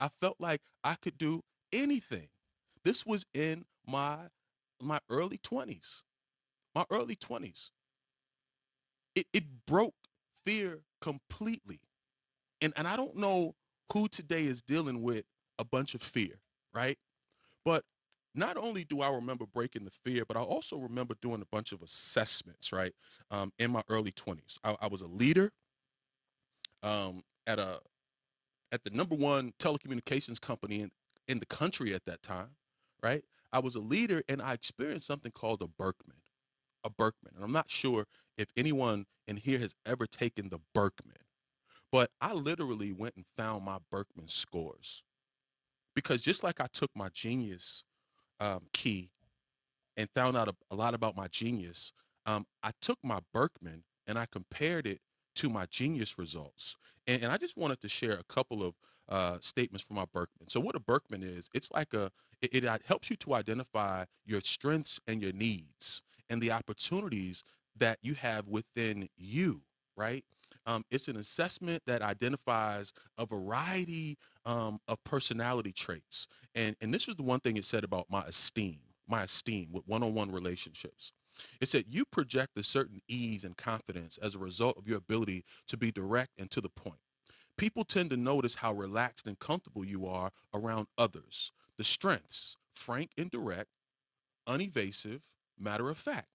I 0.00 0.08
felt 0.20 0.36
like 0.40 0.62
I 0.84 0.96
could 0.96 1.18
do 1.18 1.42
anything. 1.72 2.28
This 2.84 3.06
was 3.06 3.26
in 3.34 3.64
my 3.86 4.18
my 4.80 5.00
early 5.10 5.38
20s. 5.38 6.04
My 6.74 6.86
early 6.90 7.16
20s. 7.16 7.72
It 9.16 9.26
it 9.34 9.44
broke 9.66 9.96
fear 10.46 10.82
completely. 11.02 11.80
And 12.62 12.74
and 12.76 12.88
I 12.88 12.96
don't 12.96 13.16
know 13.16 13.54
who 13.92 14.08
today 14.08 14.44
is 14.44 14.62
dealing 14.62 15.02
with 15.02 15.24
a 15.60 15.66
bunch 15.66 15.94
of 15.94 16.02
fear, 16.02 16.40
right? 16.74 16.98
But 17.64 17.84
not 18.34 18.56
only 18.56 18.84
do 18.84 19.02
I 19.02 19.10
remember 19.10 19.46
breaking 19.46 19.84
the 19.84 19.92
fear, 20.04 20.24
but 20.26 20.36
I 20.36 20.42
also 20.42 20.78
remember 20.78 21.16
doing 21.22 21.42
a 21.42 21.46
bunch 21.52 21.72
of 21.72 21.82
assessments, 21.82 22.72
right? 22.72 22.94
Um, 23.30 23.52
in 23.58 23.72
my 23.72 23.82
early 23.90 24.12
20s. 24.12 24.58
I, 24.64 24.76
I 24.82 24.88
was 24.88 25.02
a 25.02 25.06
leader 25.08 25.52
um, 26.82 27.22
at 27.46 27.58
a 27.58 27.80
at 28.72 28.82
the 28.84 28.90
number 28.90 29.14
one 29.14 29.52
telecommunications 29.58 30.40
company 30.40 30.82
in, 30.82 30.90
in 31.28 31.38
the 31.38 31.46
country 31.46 31.94
at 31.94 32.04
that 32.06 32.22
time, 32.22 32.50
right? 33.02 33.24
I 33.52 33.58
was 33.60 33.74
a 33.76 33.80
leader 33.80 34.22
and 34.28 34.42
I 34.42 34.52
experienced 34.52 35.06
something 35.06 35.32
called 35.32 35.62
a 35.62 35.66
Birkman, 35.68 36.16
a 36.86 36.90
Birkman. 36.90 37.34
And 37.34 37.44
I'm 37.44 37.52
not 37.52 37.70
sure 37.70 38.06
if 38.38 38.48
anyone 38.56 39.06
in 39.26 39.36
here 39.36 39.58
has 39.58 39.74
ever 39.86 40.06
taken 40.06 40.48
the 40.48 40.60
Birkman, 40.74 41.16
but 41.92 42.10
I 42.20 42.32
literally 42.32 42.92
went 42.92 43.16
and 43.16 43.24
found 43.36 43.64
my 43.64 43.78
Birkman 43.92 44.28
scores 44.28 45.02
because 45.94 46.20
just 46.20 46.44
like 46.44 46.60
I 46.60 46.66
took 46.72 46.90
my 46.94 47.08
genius 47.14 47.84
um, 48.40 48.62
key 48.72 49.10
and 49.96 50.08
found 50.14 50.36
out 50.36 50.48
a, 50.48 50.54
a 50.70 50.76
lot 50.76 50.94
about 50.94 51.16
my 51.16 51.28
genius, 51.28 51.92
um, 52.26 52.46
I 52.62 52.70
took 52.80 52.98
my 53.02 53.20
Birkman 53.34 53.82
and 54.06 54.18
I 54.18 54.26
compared 54.26 54.86
it 54.86 55.00
to 55.36 55.50
my 55.50 55.66
genius 55.66 56.18
results. 56.18 56.76
And, 57.06 57.22
and 57.22 57.32
I 57.32 57.36
just 57.36 57.56
wanted 57.56 57.80
to 57.80 57.88
share 57.88 58.12
a 58.12 58.24
couple 58.24 58.62
of 58.62 58.74
uh, 59.08 59.38
statements 59.40 59.84
from 59.84 59.96
my 59.96 60.04
Birkman. 60.12 60.48
So, 60.48 60.60
what 60.60 60.74
a 60.74 60.80
Birkman 60.80 61.22
is, 61.22 61.48
it's 61.54 61.70
like 61.70 61.94
a, 61.94 62.10
it, 62.42 62.64
it 62.64 62.82
helps 62.86 63.10
you 63.10 63.16
to 63.16 63.34
identify 63.34 64.04
your 64.24 64.40
strengths 64.40 65.00
and 65.06 65.22
your 65.22 65.32
needs 65.32 66.02
and 66.30 66.40
the 66.40 66.52
opportunities 66.52 67.42
that 67.78 67.98
you 68.02 68.14
have 68.14 68.46
within 68.48 69.08
you, 69.16 69.60
right? 69.96 70.24
Um, 70.66 70.84
it's 70.90 71.08
an 71.08 71.16
assessment 71.16 71.82
that 71.86 72.02
identifies 72.02 72.92
a 73.18 73.26
variety 73.26 74.16
um, 74.44 74.78
of 74.88 75.02
personality 75.04 75.72
traits. 75.72 76.26
And, 76.54 76.74
and 76.80 76.92
this 76.92 77.08
is 77.08 77.14
the 77.14 77.22
one 77.22 77.40
thing 77.40 77.56
it 77.56 77.64
said 77.64 77.84
about 77.84 78.06
my 78.10 78.22
esteem, 78.22 78.78
my 79.08 79.24
esteem 79.24 79.68
with 79.72 79.86
one 79.86 80.02
on 80.02 80.14
one 80.14 80.30
relationships. 80.30 81.12
It 81.60 81.68
said 81.68 81.84
you 81.88 82.04
project 82.06 82.56
a 82.56 82.62
certain 82.62 83.00
ease 83.08 83.44
and 83.44 83.56
confidence 83.56 84.18
as 84.18 84.34
a 84.34 84.38
result 84.38 84.76
of 84.78 84.88
your 84.88 84.98
ability 84.98 85.44
to 85.68 85.76
be 85.76 85.92
direct 85.92 86.32
and 86.38 86.50
to 86.50 86.60
the 86.60 86.70
point. 86.70 87.00
People 87.58 87.84
tend 87.84 88.10
to 88.10 88.16
notice 88.16 88.54
how 88.54 88.72
relaxed 88.72 89.26
and 89.26 89.38
comfortable 89.38 89.84
you 89.84 90.06
are 90.06 90.30
around 90.54 90.86
others. 90.98 91.52
The 91.78 91.84
strengths, 91.84 92.56
frank 92.74 93.10
and 93.16 93.30
direct, 93.30 93.70
unevasive, 94.46 95.22
matter 95.58 95.90
of 95.90 95.98
fact. 95.98 96.28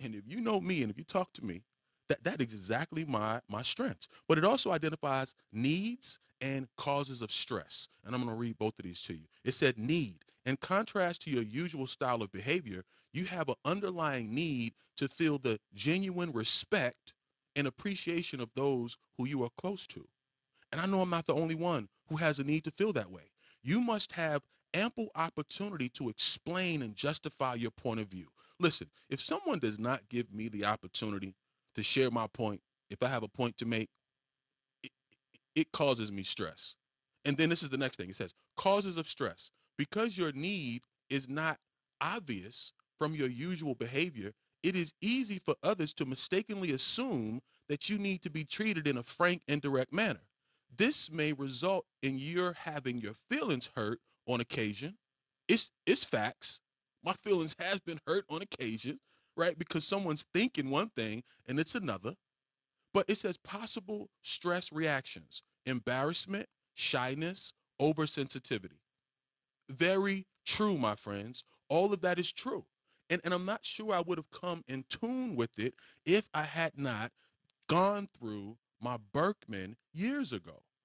And 0.00 0.14
if 0.14 0.24
you 0.26 0.40
know 0.40 0.60
me 0.60 0.82
and 0.82 0.90
if 0.90 0.98
you 0.98 1.04
talk 1.04 1.32
to 1.34 1.44
me, 1.44 1.62
that 2.08 2.22
that 2.24 2.40
is 2.40 2.52
exactly 2.52 3.04
my 3.04 3.40
my 3.48 3.62
strengths. 3.62 4.08
But 4.28 4.38
it 4.38 4.44
also 4.44 4.72
identifies 4.72 5.34
needs 5.52 6.18
and 6.40 6.66
causes 6.76 7.22
of 7.22 7.30
stress. 7.30 7.88
And 8.04 8.14
I'm 8.14 8.22
going 8.22 8.34
to 8.34 8.40
read 8.40 8.58
both 8.58 8.78
of 8.78 8.84
these 8.84 9.02
to 9.02 9.14
you. 9.14 9.26
It 9.44 9.54
said 9.54 9.78
need. 9.78 10.18
In 10.44 10.56
contrast 10.56 11.22
to 11.22 11.30
your 11.30 11.44
usual 11.44 11.86
style 11.86 12.20
of 12.20 12.32
behavior, 12.32 12.82
you 13.12 13.24
have 13.26 13.48
an 13.48 13.54
underlying 13.64 14.34
need 14.34 14.74
to 14.96 15.08
feel 15.08 15.38
the 15.38 15.58
genuine 15.74 16.32
respect 16.32 17.14
and 17.54 17.66
appreciation 17.66 18.40
of 18.40 18.50
those 18.54 18.96
who 19.16 19.26
you 19.26 19.44
are 19.44 19.50
close 19.58 19.86
to. 19.88 20.04
And 20.72 20.80
I 20.80 20.86
know 20.86 21.00
I'm 21.00 21.10
not 21.10 21.26
the 21.26 21.34
only 21.34 21.54
one 21.54 21.88
who 22.08 22.16
has 22.16 22.38
a 22.38 22.44
need 22.44 22.64
to 22.64 22.70
feel 22.72 22.92
that 22.94 23.10
way. 23.10 23.30
You 23.62 23.80
must 23.80 24.10
have 24.12 24.42
ample 24.74 25.10
opportunity 25.14 25.88
to 25.90 26.08
explain 26.08 26.82
and 26.82 26.94
justify 26.96 27.54
your 27.54 27.70
point 27.72 28.00
of 28.00 28.08
view. 28.08 28.26
Listen, 28.58 28.88
if 29.10 29.20
someone 29.20 29.58
does 29.58 29.78
not 29.78 30.00
give 30.08 30.32
me 30.32 30.48
the 30.48 30.64
opportunity 30.64 31.34
to 31.74 31.82
share 31.82 32.10
my 32.10 32.26
point, 32.28 32.60
if 32.90 33.02
I 33.02 33.08
have 33.08 33.22
a 33.22 33.28
point 33.28 33.56
to 33.58 33.66
make, 33.66 33.88
it, 34.82 34.90
it 35.54 35.72
causes 35.72 36.12
me 36.12 36.22
stress. 36.22 36.76
And 37.24 37.36
then 37.36 37.48
this 37.48 37.62
is 37.62 37.70
the 37.70 37.78
next 37.78 37.96
thing 37.96 38.10
it 38.10 38.16
says 38.16 38.34
causes 38.56 38.96
of 38.96 39.08
stress. 39.08 39.50
Because 39.78 40.16
your 40.18 40.32
need 40.32 40.82
is 41.10 41.28
not 41.28 41.58
obvious 42.00 42.72
from 42.98 43.14
your 43.14 43.28
usual 43.28 43.74
behavior, 43.74 44.32
it 44.62 44.76
is 44.76 44.92
easy 45.00 45.38
for 45.38 45.54
others 45.62 45.92
to 45.94 46.04
mistakenly 46.04 46.72
assume 46.72 47.40
that 47.68 47.88
you 47.88 47.98
need 47.98 48.22
to 48.22 48.30
be 48.30 48.44
treated 48.44 48.86
in 48.86 48.98
a 48.98 49.02
frank 49.02 49.42
and 49.48 49.60
direct 49.60 49.92
manner. 49.92 50.20
This 50.76 51.10
may 51.10 51.32
result 51.32 51.84
in 52.02 52.18
your 52.18 52.52
having 52.52 52.98
your 52.98 53.14
feelings 53.28 53.68
hurt 53.74 53.98
on 54.26 54.40
occasion. 54.40 54.96
It's 55.48 55.70
it's 55.86 56.04
facts. 56.04 56.60
My 57.04 57.14
feelings 57.14 57.54
has 57.58 57.78
been 57.80 58.00
hurt 58.06 58.24
on 58.30 58.42
occasion, 58.42 58.98
right? 59.36 59.58
Because 59.58 59.86
someone's 59.86 60.24
thinking 60.34 60.70
one 60.70 60.90
thing 60.90 61.22
and 61.48 61.58
it's 61.58 61.74
another. 61.74 62.14
But 62.94 63.06
it 63.08 63.18
says 63.18 63.38
possible 63.38 64.08
stress 64.22 64.72
reactions, 64.72 65.42
embarrassment, 65.66 66.46
shyness, 66.74 67.54
oversensitivity. 67.80 68.78
Very 69.70 70.26
true, 70.46 70.78
my 70.78 70.94
friends. 70.94 71.44
All 71.68 71.92
of 71.92 72.00
that 72.02 72.18
is 72.18 72.32
true. 72.32 72.64
And, 73.10 73.20
and 73.24 73.34
I'm 73.34 73.44
not 73.44 73.64
sure 73.64 73.94
I 73.94 74.02
would 74.02 74.18
have 74.18 74.30
come 74.30 74.62
in 74.68 74.84
tune 74.88 75.36
with 75.36 75.58
it 75.58 75.74
if 76.04 76.28
I 76.34 76.42
had 76.42 76.72
not 76.76 77.12
gone 77.68 78.08
through 78.18 78.56
my 78.80 78.98
Birkman 79.12 79.76
years 79.92 80.32
ago, 80.32 80.62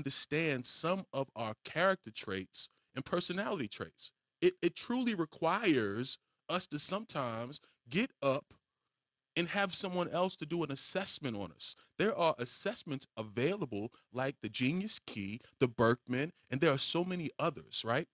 Understand 0.00 0.64
some 0.64 1.04
of 1.12 1.28
our 1.36 1.54
character 1.64 2.10
traits 2.10 2.70
and 2.94 3.04
personality 3.04 3.68
traits. 3.68 4.12
It, 4.40 4.54
it 4.62 4.74
truly 4.74 5.14
requires 5.14 6.18
us 6.48 6.66
to 6.68 6.78
sometimes 6.78 7.60
get 7.90 8.10
up 8.22 8.46
and 9.36 9.46
have 9.48 9.74
someone 9.74 10.08
else 10.08 10.36
to 10.36 10.46
do 10.46 10.64
an 10.64 10.72
assessment 10.72 11.36
on 11.36 11.52
us. 11.52 11.76
There 11.98 12.16
are 12.16 12.34
assessments 12.38 13.06
available 13.18 13.92
like 14.14 14.36
the 14.42 14.48
Genius 14.48 15.00
Key, 15.06 15.40
the 15.60 15.68
Birkman, 15.68 16.32
and 16.50 16.60
there 16.60 16.72
are 16.72 16.78
so 16.78 17.04
many 17.04 17.30
others, 17.38 17.84
right? 17.84 18.08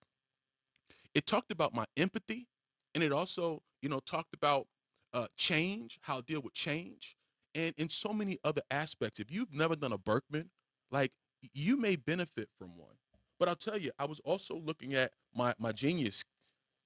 It 1.15 1.25
talked 1.25 1.51
about 1.51 1.73
my 1.73 1.85
empathy 1.97 2.47
and 2.95 3.03
it 3.03 3.13
also, 3.13 3.61
you 3.81 3.89
know, 3.89 4.01
talked 4.01 4.33
about 4.33 4.67
uh, 5.13 5.27
change, 5.37 5.99
how 6.01 6.17
I 6.17 6.21
deal 6.21 6.41
with 6.41 6.53
change, 6.53 7.15
and 7.55 7.73
in 7.77 7.89
so 7.89 8.13
many 8.13 8.37
other 8.43 8.61
aspects. 8.71 9.19
If 9.19 9.31
you've 9.31 9.53
never 9.53 9.75
done 9.75 9.93
a 9.93 9.97
Birkman, 9.97 10.49
like 10.91 11.11
you 11.53 11.77
may 11.77 11.95
benefit 11.97 12.49
from 12.59 12.77
one. 12.77 12.95
But 13.39 13.49
I'll 13.49 13.55
tell 13.55 13.77
you, 13.77 13.91
I 13.99 14.05
was 14.05 14.19
also 14.21 14.57
looking 14.57 14.95
at 14.95 15.13
my 15.35 15.53
my 15.59 15.71
genius 15.71 16.23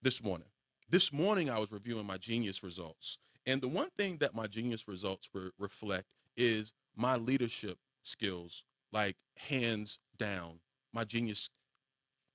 this 0.03 0.23
morning. 0.23 0.47
This 0.89 1.13
morning 1.13 1.51
I 1.51 1.59
was 1.59 1.73
reviewing 1.73 2.07
my 2.07 2.17
genius 2.19 2.63
results. 2.63 3.19
And 3.47 3.61
the 3.61 3.69
one 3.69 3.89
thing 3.97 4.17
that 4.19 4.35
my 4.35 4.47
genius 4.47 4.87
results 4.87 5.29
re- 5.33 5.51
reflect 5.59 6.05
is 6.37 6.73
my 6.97 7.17
leadership 7.17 7.77
skills, 8.03 8.63
like 8.93 9.17
hands 9.37 9.99
down, 10.19 10.59
my 10.93 11.05
genius 11.05 11.49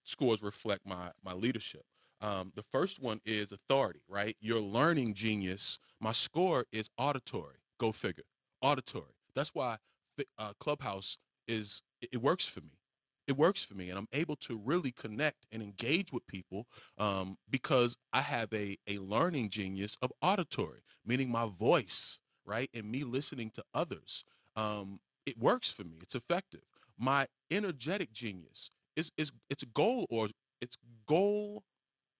scores 0.04 0.42
reflect 0.42 0.86
my 0.86 1.10
my 1.24 1.32
leadership. 1.34 1.82
Um, 2.22 2.52
the 2.54 2.64
first 2.72 3.02
one 3.02 3.20
is 3.26 3.52
authority, 3.52 4.00
right? 4.08 4.36
Your 4.40 4.60
learning 4.60 5.14
genius. 5.14 5.78
My 6.00 6.12
score 6.12 6.66
is 6.72 6.88
auditory. 6.98 7.56
Go 7.78 7.92
figure. 7.92 8.24
Auditory. 8.62 9.14
That's 9.34 9.50
why 9.54 9.78
uh, 10.38 10.52
Clubhouse 10.60 11.18
is 11.48 11.82
it 12.12 12.22
works 12.22 12.46
for 12.46 12.60
me. 12.60 12.78
It 13.26 13.36
works 13.36 13.64
for 13.64 13.74
me, 13.74 13.90
and 13.90 13.98
I'm 13.98 14.08
able 14.12 14.36
to 14.36 14.56
really 14.64 14.92
connect 14.92 15.46
and 15.50 15.60
engage 15.62 16.12
with 16.12 16.24
people 16.28 16.66
um, 16.98 17.36
because 17.50 17.96
I 18.12 18.20
have 18.20 18.52
a 18.52 18.76
a 18.86 18.98
learning 18.98 19.50
genius 19.50 19.96
of 20.02 20.12
auditory, 20.22 20.80
meaning 21.04 21.28
my 21.30 21.46
voice, 21.58 22.20
right, 22.44 22.70
and 22.74 22.90
me 22.90 23.02
listening 23.02 23.50
to 23.54 23.64
others. 23.74 24.24
Um, 24.54 25.00
it 25.26 25.36
works 25.38 25.70
for 25.70 25.82
me. 25.82 25.98
It's 26.02 26.14
effective. 26.14 26.62
My 26.98 27.26
energetic 27.50 28.12
genius 28.12 28.70
is 28.94 29.10
is 29.16 29.32
it's 29.50 29.64
goal 29.74 30.06
or 30.08 30.28
it's 30.60 30.76
goal 31.06 31.64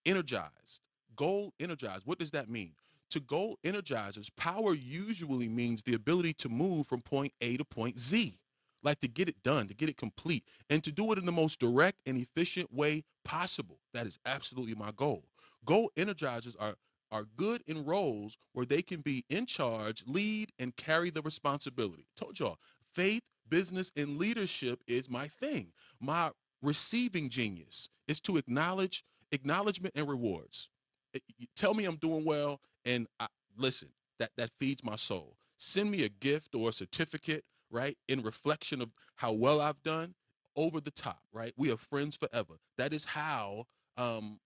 energized. 0.07 0.81
Goal 1.17 1.53
energized. 1.61 2.07
What 2.07 2.19
does 2.19 2.31
that 2.33 2.49
mean? 2.49 2.75
To 3.11 3.21
goal 3.21 3.59
energizers, 3.65 4.29
power 4.37 4.75
usually 4.75 5.49
means 5.49 5.83
the 5.83 5.95
ability 5.95 6.35
to 6.35 6.49
move 6.49 6.87
from 6.89 7.03
point 7.03 7.33
A 7.41 7.57
to 7.57 7.65
point 7.65 7.99
Z, 7.99 8.39
like 8.83 9.01
to 9.01 9.09
get 9.09 9.29
it 9.29 9.43
done, 9.43 9.67
to 9.69 9.75
get 9.75 9.89
it 9.89 9.97
complete, 9.97 10.45
and 10.71 10.83
to 10.85 10.93
do 10.93 11.13
it 11.13 11.19
in 11.19 11.27
the 11.27 11.33
most 11.33 11.61
direct 11.61 12.01
and 12.07 12.19
efficient 12.19 12.73
way 12.73 13.03
possible. 13.25 13.81
That 13.95 14.07
is 14.07 14.19
absolutely 14.27 14.75
my 14.75 14.93
goal. 14.93 15.25
Goal 15.65 15.91
energizers 15.97 16.57
are 16.59 16.77
are 17.13 17.25
good 17.37 17.63
in 17.67 17.85
roles 17.85 18.37
where 18.53 18.67
they 18.67 18.83
can 18.83 19.01
be 19.01 19.25
in 19.31 19.47
charge, 19.47 20.03
lead, 20.07 20.51
and 20.59 20.75
carry 20.77 21.11
the 21.11 21.23
responsibility. 21.23 22.07
Told 22.17 22.39
y'all, 22.39 22.59
faith, 22.95 23.23
business, 23.49 23.93
and 23.97 24.19
leadership 24.19 24.83
is 24.89 25.09
my 25.09 25.29
thing. 25.29 25.73
My 26.01 26.31
receiving 26.63 27.29
genius 27.31 27.89
is 28.09 28.21
to 28.23 28.37
acknowledge 28.37 29.05
acknowledgement 29.33 29.95
and 29.97 30.09
rewards. 30.09 30.69
Eh, 31.15 31.21
it, 31.39 31.49
tell 31.57 31.75
me 31.75 31.85
I'm 31.85 31.97
doing 31.97 32.25
well, 32.25 32.61
and 32.85 33.07
I, 33.21 33.29
listen, 33.57 33.89
that 34.19 34.31
that 34.37 34.51
feeds 34.59 34.85
my 34.85 34.97
soul. 34.97 35.37
Send 35.59 35.91
me 35.91 36.05
a 36.05 36.09
gift 36.09 36.55
or 36.55 36.71
a 36.71 36.73
certificate, 36.73 37.45
right, 37.71 37.97
in 38.09 38.23
reflection 38.23 38.81
of 38.83 38.91
how 39.17 39.33
well 39.33 39.61
I've 39.61 39.83
done. 39.83 40.15
Over 40.57 40.81
the 40.81 40.91
top, 40.93 41.21
right? 41.35 41.53
We 41.59 41.71
are 41.71 41.77
friends 41.77 42.17
forever. 42.17 42.59
That 42.79 42.95
is 42.95 43.05
how, 43.05 43.67
um, 43.99 44.41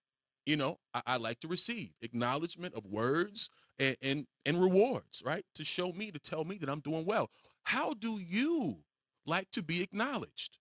you 0.45 0.57
know, 0.57 0.79
I, 0.93 1.03
I 1.07 1.17
like 1.19 1.39
to 1.41 1.49
receive 1.49 1.91
acknowledgement 2.03 2.75
of 2.75 2.85
words 2.87 3.49
and, 3.79 3.97
and 4.03 4.27
and 4.45 4.61
rewards, 4.61 5.23
right? 5.25 5.45
To 5.55 5.65
show 5.65 5.93
me, 5.93 6.11
to 6.11 6.19
tell 6.19 6.45
me 6.45 6.57
that 6.59 6.69
I'm 6.69 6.81
doing 6.81 7.07
well. 7.07 7.31
How 7.63 7.95
do 7.95 8.19
you 8.19 8.79
like 9.27 9.51
to 9.53 9.63
be 9.63 9.83
acknowledged? 9.83 10.59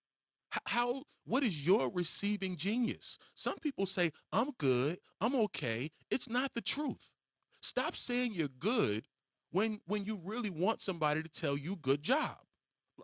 how 0.66 1.02
what 1.24 1.42
is 1.44 1.66
your 1.66 1.90
receiving 1.92 2.56
genius 2.56 3.18
some 3.34 3.56
people 3.58 3.86
say 3.86 4.10
i'm 4.32 4.50
good 4.58 4.98
i'm 5.20 5.34
okay 5.34 5.90
it's 6.10 6.28
not 6.28 6.52
the 6.54 6.60
truth 6.60 7.10
stop 7.62 7.96
saying 7.96 8.32
you're 8.34 8.48
good 8.58 9.04
when 9.52 9.80
when 9.86 10.04
you 10.04 10.20
really 10.24 10.50
want 10.50 10.80
somebody 10.80 11.22
to 11.22 11.28
tell 11.28 11.56
you 11.56 11.76
good 11.76 12.02
job 12.02 12.36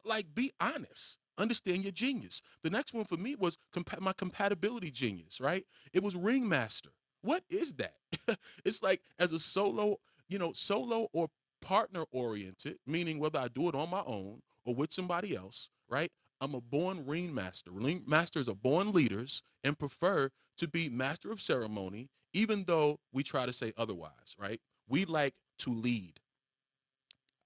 like 0.05 0.27
be 0.35 0.53
honest 0.61 1.19
understand 1.39 1.83
your 1.85 1.93
genius 1.93 2.43
the 2.63 2.71
next 2.71 2.95
one 2.95 3.05
for 3.05 3.17
me 3.17 3.35
was 3.37 3.59
compa- 3.75 4.01
my 4.01 4.13
compatibility 4.15 4.91
genius 4.91 5.41
right 5.41 5.65
it 5.93 6.03
was 6.03 6.17
ringmaster 6.17 6.91
what 7.23 7.43
is 7.51 7.75
that 7.75 7.95
it's 8.65 8.83
like 8.83 9.01
as 9.19 9.33
a 9.33 9.39
solo 9.39 9.97
you 10.29 10.39
know 10.39 10.53
solo 10.55 11.09
or 11.13 11.29
partner 11.63 12.05
oriented 12.13 12.79
meaning 12.87 13.19
whether 13.19 13.39
i 13.39 13.49
do 13.49 13.69
it 13.69 13.75
on 13.75 13.91
my 13.91 14.03
own 14.07 14.41
or 14.67 14.75
with 14.75 14.93
somebody 14.93 15.37
else 15.37 15.71
right 15.89 16.11
I'm 16.43 16.55
a 16.55 16.63
born 16.63 17.07
ringmaster. 17.07 17.73
Ringmasters 17.73 18.49
are 18.49 18.57
born 18.57 18.93
leaders 18.93 19.43
and 19.65 19.79
prefer 19.79 20.31
to 20.59 20.69
be 20.69 20.91
master 20.91 21.33
of 21.33 21.43
ceremony, 21.43 22.11
even 22.35 22.65
though 22.65 23.01
we 23.13 23.25
try 23.25 23.47
to 23.47 23.55
say 23.55 23.75
otherwise, 23.79 24.37
right? 24.39 24.61
We 24.89 25.07
like 25.07 25.35
to 25.61 25.71
lead. 25.73 26.21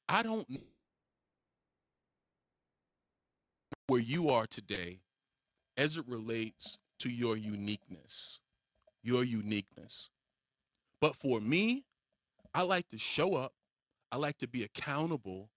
I 0.09 0.23
don't 0.23 0.47
where 3.91 4.01
you 4.01 4.31
are 4.31 4.47
today 4.47 5.01
as 5.77 5.97
it 5.97 6.07
relates 6.07 6.79
to 7.01 7.11
your 7.11 7.37
uniqueness. 7.37 8.39
Your 9.03 9.25
uniqueness. 9.25 10.11
But 11.01 11.17
for 11.17 11.41
me, 11.41 11.85
I 12.55 12.63
like 12.63 12.89
to 12.91 12.99
show 12.99 13.35
up, 13.35 13.53
I 14.13 14.17
like 14.17 14.39
to 14.39 14.47
be 14.47 14.63
accountable, 14.63 15.51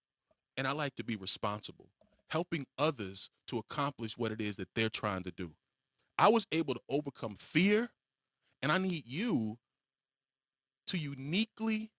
and 0.57 0.67
I 0.67 0.71
like 0.71 0.95
to 0.95 1.03
be 1.03 1.15
responsible 1.15 1.85
helping 2.31 2.65
others 2.79 3.29
to 3.45 3.59
accomplish 3.59 4.17
what 4.17 4.31
it 4.31 4.41
is 4.41 4.55
that 4.55 4.67
they're 4.73 4.89
trying 4.89 5.21
to 5.25 5.31
do. 5.37 5.51
I 6.17 6.29
was 6.29 6.47
able 6.51 6.73
to 6.73 6.81
overcome 6.89 7.35
fear, 7.37 7.87
and 8.63 8.71
I 8.71 8.79
need 8.79 9.03
you 9.05 9.59
to 10.87 10.97
uniquely 10.97 11.91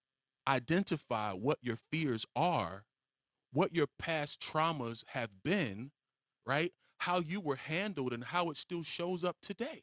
identify 0.48 1.30
what 1.30 1.58
your 1.62 1.76
fears 1.92 2.26
are, 2.34 2.82
what 3.52 3.72
your 3.72 3.86
past 4.00 4.40
traumas 4.40 5.04
have 5.06 5.30
been, 5.44 5.92
right? 6.46 6.72
How 6.98 7.20
you 7.20 7.40
were 7.40 7.56
handled 7.56 8.12
and 8.14 8.24
how 8.24 8.50
it 8.50 8.56
still 8.58 8.82
shows 8.82 9.24
up 9.24 9.36
today. 9.42 9.82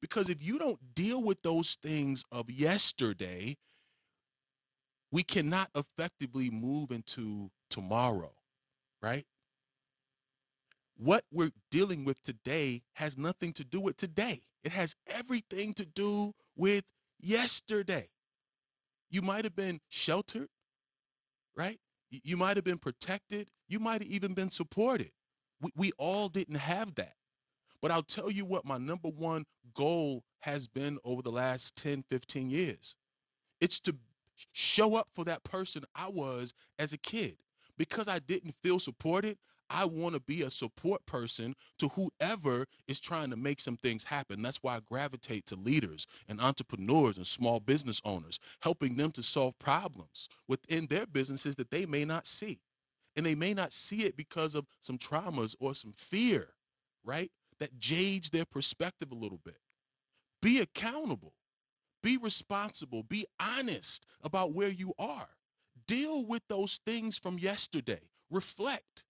Because 0.00 0.28
if 0.30 0.42
you 0.42 0.58
don't 0.58 0.78
deal 0.94 1.22
with 1.22 1.42
those 1.42 1.76
things 1.82 2.24
of 2.32 2.50
yesterday, 2.50 3.56
we 5.12 5.22
cannot 5.24 5.70
effectively 5.76 6.50
move 6.50 6.92
into 6.92 7.50
tomorrow, 7.70 8.32
right? 9.02 9.24
what 10.98 11.24
we're 11.32 11.50
dealing 11.70 12.04
with 12.04 12.22
today 12.22 12.82
has 12.94 13.18
nothing 13.18 13.52
to 13.54 13.64
do 13.64 13.80
with 13.80 13.96
today. 13.96 14.42
It 14.64 14.72
has 14.72 14.94
everything 15.08 15.74
to 15.74 15.86
do 15.86 16.32
with 16.56 16.84
yesterday. 17.20 18.08
You 19.10 19.22
might 19.22 19.44
have 19.44 19.56
been 19.56 19.80
sheltered, 19.88 20.48
right? 21.56 21.78
You 22.24 22.36
might 22.38 22.56
have 22.56 22.64
been 22.64 22.78
protected. 22.78 23.48
You 23.68 23.80
might 23.80 24.02
have 24.02 24.10
even 24.10 24.34
been 24.34 24.50
supported. 24.50 25.10
We, 25.60 25.70
we 25.76 25.92
all 25.98 26.28
didn't 26.28 26.56
have 26.56 26.94
that. 26.96 27.14
But 27.82 27.90
I'll 27.90 28.02
tell 28.02 28.30
you 28.30 28.44
what 28.44 28.64
my 28.64 28.78
number 28.78 29.08
one 29.08 29.44
goal 29.74 30.22
has 30.40 30.66
been 30.66 30.98
over 31.04 31.22
the 31.22 31.32
last 31.32 31.76
10, 31.76 32.04
15 32.10 32.50
years. 32.50 32.96
It's 33.60 33.80
to 33.80 33.94
show 34.52 34.96
up 34.96 35.08
for 35.12 35.24
that 35.24 35.44
person 35.44 35.84
I 35.94 36.08
was 36.08 36.52
as 36.78 36.92
a 36.92 36.98
kid. 36.98 37.36
Because 37.76 38.08
I 38.08 38.20
didn't 38.20 38.54
feel 38.62 38.78
supported, 38.78 39.36
I 39.68 39.84
want 39.84 40.14
to 40.14 40.20
be 40.20 40.42
a 40.42 40.50
support 40.50 41.04
person 41.06 41.54
to 41.78 41.88
whoever 41.88 42.66
is 42.86 43.00
trying 43.00 43.30
to 43.30 43.36
make 43.36 43.60
some 43.60 43.76
things 43.78 44.04
happen. 44.04 44.42
That's 44.42 44.62
why 44.62 44.76
I 44.76 44.80
gravitate 44.80 45.46
to 45.46 45.56
leaders 45.56 46.06
and 46.28 46.40
entrepreneurs 46.40 47.16
and 47.16 47.26
small 47.26 47.60
business 47.60 48.00
owners, 48.04 48.38
helping 48.62 48.94
them 48.96 49.10
to 49.12 49.22
solve 49.22 49.58
problems 49.58 50.28
within 50.48 50.86
their 50.86 51.06
businesses 51.06 51.56
that 51.56 51.70
they 51.70 51.86
may 51.86 52.04
not 52.04 52.26
see. 52.28 52.60
And 53.16 53.26
they 53.26 53.34
may 53.34 53.54
not 53.54 53.72
see 53.72 54.04
it 54.04 54.16
because 54.16 54.54
of 54.54 54.66
some 54.80 54.98
traumas 54.98 55.54
or 55.60 55.74
some 55.74 55.92
fear, 55.94 56.48
right? 57.04 57.30
That 57.60 57.78
jades 57.78 58.30
their 58.30 58.44
perspective 58.46 59.12
a 59.12 59.16
little 59.16 59.40
bit. 59.44 59.58
Be 60.42 60.60
accountable, 60.60 61.34
be 62.02 62.18
responsible, 62.18 63.04
be 63.04 63.26
honest 63.40 64.06
about 64.22 64.54
where 64.54 64.68
you 64.68 64.92
are. 64.98 65.28
Deal 65.86 66.26
with 66.26 66.42
those 66.48 66.80
things 66.86 67.18
from 67.18 67.38
yesterday. 67.38 68.00
Reflect 68.30 69.04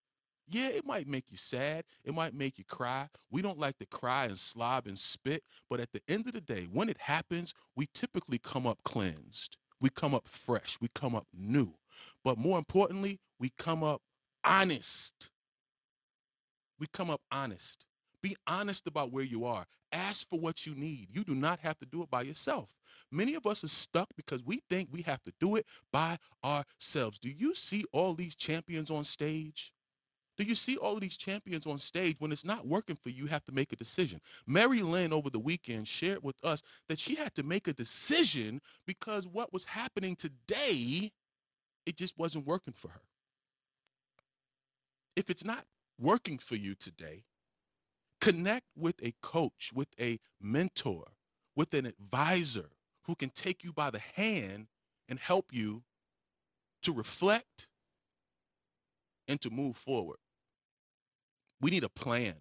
yeah, 0.49 0.69
it 0.69 0.85
might 0.85 1.09
make 1.09 1.31
you 1.31 1.37
sad. 1.37 1.85
It 2.05 2.15
might 2.15 2.35
make 2.35 2.59
you 2.59 2.65
cry. 2.65 3.09
We 3.31 3.41
don't 3.43 3.59
like 3.59 3.79
to 3.79 3.87
cry 3.87 4.27
and 4.27 4.39
slob 4.39 4.87
and 4.87 4.99
spit. 4.99 5.43
But 5.71 5.81
at 5.81 5.91
the 5.93 6.03
end 6.09 6.27
of 6.27 6.35
the 6.35 6.41
day, 6.43 6.67
when 6.71 6.89
it 6.89 6.99
happens, 6.99 7.55
we 7.77 7.89
typically 7.95 8.39
come 8.39 8.67
up 8.67 8.79
cleansed. 8.85 9.57
We 9.81 9.89
come 9.91 10.15
up 10.15 10.29
fresh. 10.29 10.79
We 10.81 10.89
come 10.95 11.15
up 11.15 11.27
new. 11.33 11.75
But 12.25 12.39
more 12.39 12.59
importantly, 12.59 13.21
we 13.39 13.51
come 13.59 13.83
up 13.83 14.03
honest. 14.45 15.31
We 16.79 16.87
come 16.93 17.11
up 17.11 17.21
honest. 17.31 17.87
Be 18.23 18.37
honest 18.47 18.87
about 18.87 19.13
where 19.13 19.25
you 19.25 19.45
are. 19.45 19.67
Ask 19.93 20.29
for 20.31 20.41
what 20.41 20.67
you 20.67 20.75
need. 20.75 21.09
You 21.13 21.25
do 21.25 21.35
not 21.35 21.61
have 21.61 21.79
to 21.81 21.87
do 21.87 22.03
it 22.03 22.11
by 22.11 22.23
yourself. 22.23 22.75
Many 23.13 23.35
of 23.35 23.47
us 23.47 23.65
are 23.65 23.69
stuck 23.69 24.09
because 24.17 24.43
we 24.45 24.63
think 24.71 24.89
we 24.91 25.03
have 25.03 25.23
to 25.25 25.33
do 25.41 25.57
it 25.57 25.67
by 25.93 26.19
ourselves. 26.43 27.19
Do 27.19 27.29
you 27.31 27.55
see 27.55 27.85
all 27.93 28.15
these 28.15 28.35
champions 28.35 28.91
on 28.91 29.05
stage? 29.05 29.73
Do 30.37 30.45
you 30.45 30.55
see 30.55 30.77
all 30.79 30.95
of 30.95 31.01
these 31.01 31.17
champions 31.17 31.67
on 31.67 31.79
stage? 31.79 32.17
When 32.19 32.33
it's 32.33 32.45
not 32.45 32.67
working 32.67 32.97
for 32.97 33.11
you, 33.11 33.25
you 33.25 33.29
have 33.29 33.45
to 33.45 33.53
make 33.53 33.73
a 33.73 33.77
decision. 33.77 34.21
Mary 34.47 34.81
Lynn 34.81 35.13
over 35.13 35.31
the 35.31 35.39
weekend 35.39 35.87
shared 35.87 36.23
with 36.23 36.37
us 36.43 36.63
that 36.89 36.99
she 36.99 37.15
had 37.15 37.35
to 37.37 37.43
make 37.45 37.69
a 37.69 37.73
decision 37.73 38.61
because 38.87 39.29
what 39.29 39.53
was 39.53 39.65
happening 39.65 40.17
today, 40.17 41.13
it 41.87 41.97
just 41.97 42.19
wasn't 42.19 42.47
working 42.47 42.75
for 42.75 42.89
her. 42.89 43.03
If 45.17 45.31
it's 45.31 45.45
not 45.45 45.65
working 46.01 46.39
for 46.39 46.57
you 46.57 46.75
today, 46.77 47.25
connect 48.21 48.67
with 48.77 48.97
a 49.03 49.15
coach, 49.23 49.73
with 49.75 49.89
a 50.01 50.19
mentor, 50.41 51.05
with 51.57 51.75
an 51.75 51.87
advisor 51.87 52.71
who 53.05 53.15
can 53.17 53.31
take 53.31 53.65
you 53.65 53.73
by 53.73 53.91
the 53.91 54.01
hand 54.17 54.69
and 55.09 55.19
help 55.19 55.47
you 55.53 55.83
to 56.83 56.93
reflect 56.93 57.69
and 59.29 59.41
to 59.43 59.51
move 59.51 59.77
forward. 59.77 60.19
We 61.61 61.71
need 61.71 61.85
a 61.85 61.89
plan. 61.91 62.35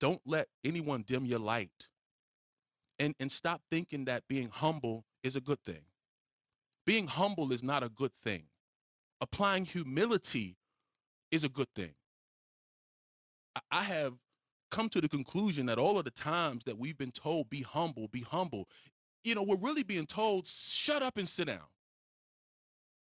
Don't 0.00 0.22
let 0.26 0.48
anyone 0.64 1.04
dim 1.06 1.24
your 1.26 1.40
light. 1.40 1.88
And 2.98 3.14
and 3.20 3.30
stop 3.32 3.62
thinking 3.70 4.06
that 4.06 4.28
being 4.28 4.50
humble 4.50 5.04
is 5.24 5.36
a 5.36 5.40
good 5.40 5.62
thing. 5.64 5.82
Being 6.86 7.06
humble 7.06 7.52
is 7.52 7.62
not 7.62 7.82
a 7.84 7.90
good 7.90 8.12
thing. 8.22 8.44
Applying 9.20 9.64
humility 9.64 10.56
is 11.30 11.44
a 11.44 11.48
good 11.48 11.68
thing. 11.74 11.92
I, 13.70 13.82
have 13.82 14.14
come 14.70 14.88
to 14.90 15.00
the 15.00 15.08
conclusion 15.08 15.66
that 15.66 15.78
all 15.78 15.98
of 15.98 16.04
the 16.04 16.10
times 16.12 16.64
that 16.64 16.78
we've 16.78 16.96
been 16.98 17.10
told 17.10 17.50
be 17.50 17.62
humble, 17.62 18.08
be 18.08 18.20
humble, 18.20 18.68
you 19.24 19.34
know, 19.34 19.42
we're 19.42 19.56
really 19.56 19.82
being 19.82 20.06
told 20.06 20.46
shut 20.46 21.02
up 21.02 21.16
and 21.16 21.28
sit 21.28 21.46
down. 21.46 21.66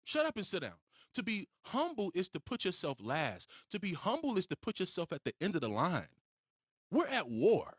Shut 0.04 0.24
up 0.24 0.36
and 0.36 0.46
sit 0.46 0.62
down. 0.62 0.72
To 1.14 1.22
be 1.22 1.48
humble 1.62 2.10
is 2.14 2.28
to 2.30 2.40
put 2.40 2.64
yourself 2.64 2.98
last. 3.00 3.50
To 3.70 3.80
be 3.80 3.92
humble 3.92 4.38
is 4.38 4.46
to 4.48 4.56
put 4.56 4.80
yourself 4.80 5.12
at 5.12 5.24
the 5.24 5.32
end 5.40 5.54
of 5.54 5.60
the 5.60 5.68
line. 5.68 6.08
We're 6.90 7.08
at 7.08 7.28
war. 7.28 7.74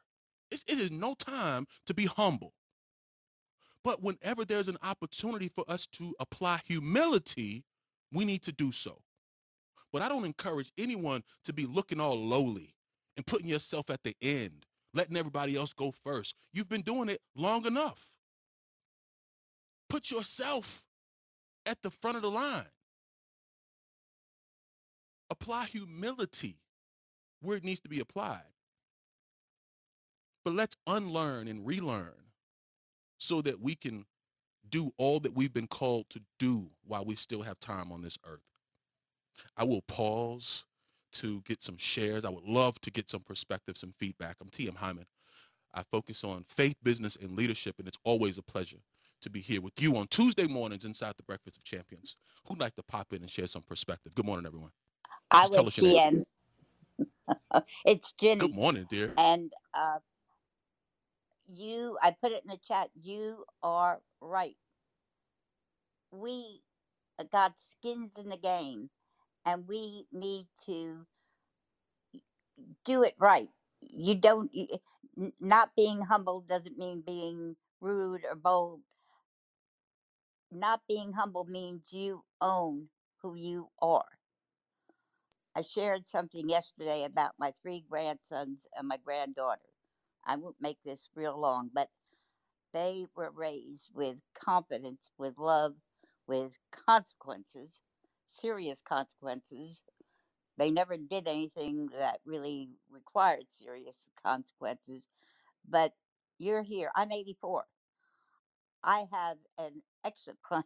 It's, 0.52 0.64
it 0.68 0.80
is 0.80 0.92
no 0.92 1.14
time 1.16 1.66
to 1.86 1.94
be 1.94 2.06
humble. 2.06 2.54
But 3.84 4.02
whenever 4.02 4.44
there's 4.44 4.68
an 4.68 4.78
opportunity 4.84 5.48
for 5.48 5.64
us 5.68 5.88
to 5.94 6.14
apply 6.20 6.62
humility, 6.66 7.64
we 8.12 8.26
need 8.26 8.44
to 8.44 8.52
do 8.52 8.72
so. 8.72 9.02
But 9.92 10.02
I 10.02 10.10
don't 10.10 10.26
encourage 10.26 10.72
anyone 10.78 11.24
to 11.46 11.54
be 11.54 11.66
looking 11.66 12.00
all 12.00 12.16
lowly 12.18 12.74
and 13.16 13.26
putting 13.26 13.48
yourself 13.48 13.90
at 13.90 14.04
the 14.04 14.16
end, 14.22 14.66
letting 14.94 15.18
everybody 15.18 15.56
else 15.56 15.74
go 15.74 15.92
first. 16.04 16.36
You've 16.54 16.70
been 16.70 16.82
doing 16.82 17.10
it 17.10 17.22
long 17.36 17.66
enough. 17.66 18.04
Put 19.90 20.12
yourself 20.12 20.86
at 21.66 21.82
the 21.82 21.90
front 21.90 22.18
of 22.18 22.24
the 22.24 22.30
line. 22.30 22.66
Apply 25.30 25.66
humility 25.66 26.58
where 27.42 27.58
it 27.58 27.64
needs 27.64 27.82
to 27.82 27.90
be 27.90 28.00
applied. 28.00 28.42
But 30.44 30.54
let's 30.54 30.76
unlearn 30.88 31.48
and 31.48 31.66
relearn 31.66 32.14
so 33.18 33.42
that 33.42 33.60
we 33.60 33.76
can 33.76 34.06
do 34.72 34.92
all 34.98 35.20
that 35.22 35.34
we've 35.36 35.54
been 35.54 35.68
called 35.68 36.10
to 36.12 36.22
do 36.40 36.70
while 36.86 37.06
we 37.06 37.16
still 37.16 37.44
have 37.44 37.60
time 37.60 37.92
on 37.92 38.02
this 38.02 38.18
earth. 38.26 38.42
I 39.58 39.64
will 39.66 39.82
pause 39.84 40.66
to 41.14 41.42
get 41.44 41.64
some 41.64 41.78
shares. 41.78 42.26
I 42.26 42.30
would 42.30 42.44
love 42.46 42.80
to 42.82 42.92
get 42.92 43.10
some 43.10 43.24
perspective, 43.24 43.78
some 43.78 43.94
feedback. 44.00 44.38
I'm 44.42 44.50
TM 44.50 44.76
Hyman. 44.76 45.06
I 45.74 45.84
focus 45.92 46.24
on 46.24 46.46
faith, 46.50 46.78
business, 46.84 47.18
and 47.18 47.36
leadership, 47.36 47.76
and 47.80 47.88
it's 47.88 47.98
always 48.04 48.38
a 48.38 48.44
pleasure 48.44 48.80
to 49.22 49.30
be 49.30 49.42
here 49.42 49.62
with 49.62 49.74
you 49.80 49.98
on 49.98 50.08
Tuesday 50.08 50.48
mornings 50.48 50.86
inside 50.86 51.16
the 51.18 51.24
Breakfast 51.24 51.58
of 51.58 51.64
Champions. 51.66 52.18
Who'd 52.48 52.60
like 52.60 52.76
to 52.76 52.84
pop 52.84 53.14
in 53.14 53.22
and 53.22 53.32
share 53.32 53.48
some 53.48 53.64
perspective? 53.64 54.16
Good 54.16 54.26
morning, 54.26 54.46
everyone. 54.48 54.72
I 55.32 55.46
Just 55.46 55.54
tell 55.54 55.66
would. 55.66 55.70
TM. 55.70 56.26
it's 57.86 58.14
Jenny. 58.20 58.40
Good 58.40 58.56
morning, 58.56 58.88
dear. 58.90 59.18
And 59.18 59.54
uh, 59.74 60.00
you, 61.48 61.98
I 62.02 62.12
put 62.22 62.32
it 62.34 62.44
in 62.44 62.50
the 62.50 62.60
chat, 62.68 62.90
you 62.96 63.46
are 63.64 64.02
right. 64.22 64.58
We 66.12 66.62
uh, 67.20 67.26
got 67.32 67.56
skins 67.60 68.14
in 68.18 68.30
the 68.30 68.38
game 68.38 68.90
and 69.46 69.68
we 69.68 70.08
need 70.14 70.48
to 70.68 71.06
do 72.86 73.04
it 73.04 73.16
right. 73.20 73.50
You 73.82 74.16
don't, 74.16 74.52
not 75.40 75.72
being 75.78 76.02
humble 76.02 76.42
doesn't 76.42 76.78
mean 76.78 77.04
being 77.06 77.58
rude 77.82 78.26
or 78.30 78.36
bold. 78.36 78.82
Not 80.52 80.82
being 80.88 81.14
humble 81.14 81.46
means 81.46 81.88
you 81.92 82.24
own 82.42 82.90
who 83.22 83.36
you 83.36 83.70
are. 83.82 84.06
I 85.56 85.62
shared 85.64 86.08
something 86.08 86.50
yesterday 86.50 87.04
about 87.06 87.34
my 87.40 87.54
three 87.62 87.86
grandsons 87.90 88.68
and 88.78 88.88
my 88.88 88.98
granddaughter. 88.98 89.62
I 90.26 90.38
won't 90.38 90.58
make 90.62 90.80
this 90.86 91.10
real 91.16 91.40
long, 91.40 91.72
but 91.74 91.90
they 92.78 93.08
were 93.16 93.32
raised 93.32 93.90
with 93.96 94.18
confidence, 94.36 95.10
with 95.18 95.40
love, 95.40 95.74
with 96.28 96.54
consequences, 96.72 97.82
serious 98.32 98.82
consequences. 98.88 99.84
They 100.60 100.70
never 100.70 100.96
did 100.96 101.28
anything 101.28 101.90
that 101.98 102.20
really 102.24 102.70
required 102.92 103.46
serious 103.50 103.98
consequences. 104.24 105.06
But 105.68 105.94
you're 106.38 106.62
here. 106.62 106.92
I'm 106.96 107.12
84. 107.12 107.66
I 108.84 109.08
have 109.12 109.38
an 109.58 109.82
exit 110.06 110.38
plan. 110.48 110.64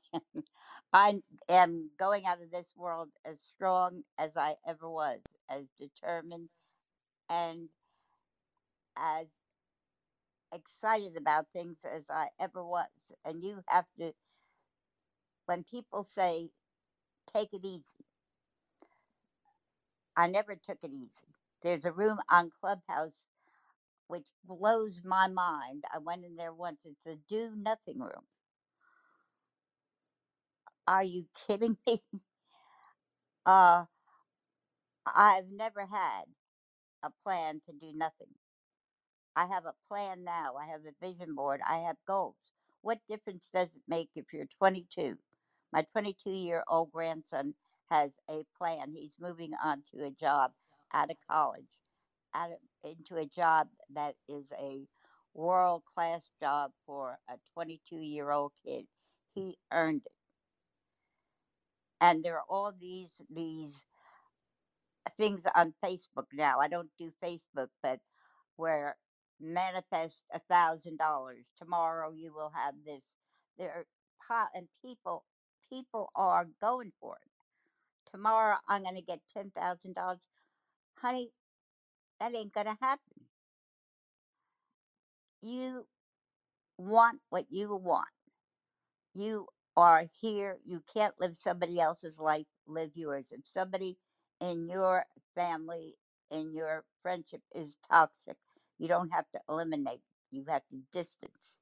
I 0.92 1.22
am 1.48 1.92
going 1.98 2.26
out 2.26 2.42
of 2.42 2.52
this 2.52 2.74
world 2.76 3.10
as 3.26 3.42
strong 3.42 4.04
as 4.20 4.36
I 4.36 4.58
ever 4.68 4.90
was, 4.90 5.22
as 5.50 5.68
determined 5.80 6.50
and 7.30 7.70
as 8.98 9.28
excited 10.54 11.18
about 11.18 11.48
things 11.54 11.80
as 11.86 12.06
I 12.10 12.30
ever 12.40 12.64
was. 12.66 12.88
And 13.26 13.44
you 13.44 13.64
have 13.70 13.86
to, 14.00 14.14
when 15.48 15.64
people 15.64 16.06
say, 16.06 16.50
take 17.36 17.54
it 17.54 17.66
easy, 17.66 18.06
I 20.18 20.28
never 20.28 20.56
took 20.56 20.80
it 20.84 20.92
easy. 20.94 21.28
There's 21.64 21.86
a 21.86 21.94
room 21.94 22.20
on 22.32 22.52
Clubhouse 22.62 23.26
which 24.08 24.26
blows 24.46 25.02
my 25.06 25.28
mind. 25.30 25.86
I 25.94 26.00
went 26.00 26.26
in 26.26 26.38
there 26.38 26.54
once. 26.54 26.86
It's 26.86 27.08
a 27.08 27.18
do 27.30 27.52
nothing 27.58 28.00
room. 28.00 28.26
Are 30.88 31.04
you 31.04 31.26
kidding 31.48 31.78
me? 31.88 32.02
Uh, 33.46 33.86
I've 35.08 35.52
never 35.52 35.86
had 35.86 36.24
a 37.04 37.12
plan 37.24 37.62
to 37.68 37.74
do 37.74 37.94
nothing. 37.96 38.28
I 39.36 39.48
have 39.48 39.66
a 39.66 39.74
plan 39.88 40.24
now. 40.24 40.56
I 40.56 40.68
have 40.68 40.82
a 40.86 41.06
vision 41.06 41.36
board. 41.36 41.62
I 41.68 41.80
have 41.80 41.98
goals. 42.08 42.36
What 42.82 43.00
difference 43.10 43.50
does 43.54 43.76
it 43.76 43.84
make 43.88 44.10
if 44.16 44.26
you're 44.34 44.48
22? 44.60 45.18
My 45.74 45.84
22 45.94 46.32
year 46.32 46.64
old 46.68 46.92
grandson 46.92 47.56
has 47.90 48.12
a 48.30 48.44
plan. 48.58 48.94
He's 48.94 49.16
moving 49.20 49.52
on 49.64 49.84
to 49.94 50.06
a 50.06 50.12
job 50.12 50.52
out 50.94 51.12
of 51.12 51.18
college, 51.30 51.68
out 52.34 52.52
of, 52.52 52.58
into 52.84 53.18
a 53.18 53.26
job 53.26 53.68
that 53.94 54.16
is 54.30 54.46
a 54.60 54.82
world 55.34 55.84
class 55.96 56.30
job 56.42 56.72
for 56.86 57.18
a 57.30 57.36
22 57.54 57.98
year 57.98 58.32
old 58.32 58.52
kid. 58.66 58.86
He 59.36 59.58
earned 59.72 60.04
it. 60.06 60.12
And 62.02 62.24
there 62.24 62.36
are 62.38 62.46
all 62.50 62.74
these 62.80 63.12
these 63.34 63.86
things 65.18 65.44
on 65.56 65.74
Facebook 65.84 66.28
now. 66.34 66.60
I 66.60 66.68
don't 66.68 66.90
do 67.00 67.12
Facebook, 67.24 67.70
but 67.84 68.00
where 68.58 68.98
manifest 69.42 70.26
a 70.34 70.40
thousand 70.40 70.98
dollars. 70.98 71.46
Tomorrow 71.58 72.14
you 72.14 72.34
will 72.34 72.52
have 72.56 72.76
this. 72.86 73.04
There 73.58 73.86
and 74.56 74.68
people 74.84 75.26
people 75.70 76.12
are 76.16 76.48
going 76.62 76.94
for 77.00 77.18
it. 77.18 77.32
Tomorrow 78.12 78.58
i'm 78.68 78.84
going 78.84 78.96
to 78.96 79.02
get 79.02 79.22
ten 79.34 79.52
thousand 79.52 79.96
dollars. 79.96 80.20
Honey 80.98 81.32
that 82.20 82.36
ain't 82.36 82.54
going 82.54 82.68
to 82.68 82.78
happen. 82.82 83.26
You 85.42 85.88
want 86.78 87.22
what 87.30 87.48
you 87.52 87.76
want. 87.76 88.10
You 89.16 89.48
are 89.78 90.06
here. 90.22 90.60
You 90.66 90.84
can't 90.94 91.16
live 91.20 91.38
somebody 91.40 91.80
else's 91.80 92.20
life 92.20 92.48
live 92.68 92.92
yours. 92.96 93.28
If 93.32 93.42
somebody 93.48 93.98
in 94.42 94.68
your 94.70 95.06
family 95.36 95.96
in 96.32 96.54
your 96.54 96.86
friendship 97.04 97.42
is 97.56 97.78
toxic 97.92 98.38
you 98.82 98.90
don't 98.90 99.12
have 99.12 99.30
to 99.32 99.42
eliminate 99.50 100.04
you 100.32 100.46
have 100.50 100.68
to 100.70 100.78
distance 100.94 101.58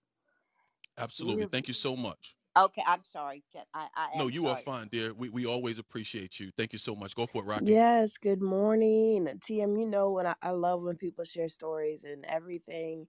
Absolutely. 0.98 1.46
you 1.46 1.48
Thank 1.48 1.68
you 1.68 1.76
so 1.76 1.96
much. 1.98 2.36
okay 2.58 2.84
i'm 2.88 3.04
sorry 3.06 3.44
i, 3.74 3.90
I 3.96 4.10
No, 4.14 4.28
am 4.28 4.30
you 4.30 4.48
are 4.48 4.58
fine, 4.58 4.90
dear. 4.90 5.14
We, 5.14 5.30
we 5.30 5.46
always 5.46 5.80
appreciate 5.80 6.40
you. 6.40 6.52
Thank 6.52 6.74
you 6.74 6.80
so 6.80 6.96
much. 6.96 7.16
Go 7.16 7.28
for 7.28 7.44
it, 7.44 7.48
Rocky. 7.48 7.80
Yes, 7.80 8.18
good 8.18 8.42
morning. 8.42 9.28
TM, 9.28 9.80
you 9.80 9.88
know 9.88 10.12
when 10.12 10.28
I, 10.28 10.36
I 10.42 10.52
love 10.52 10.84
when 10.84 10.98
people 10.98 11.24
share 11.26 11.50
stories 11.50 12.04
and 12.04 12.26
everything. 12.26 13.08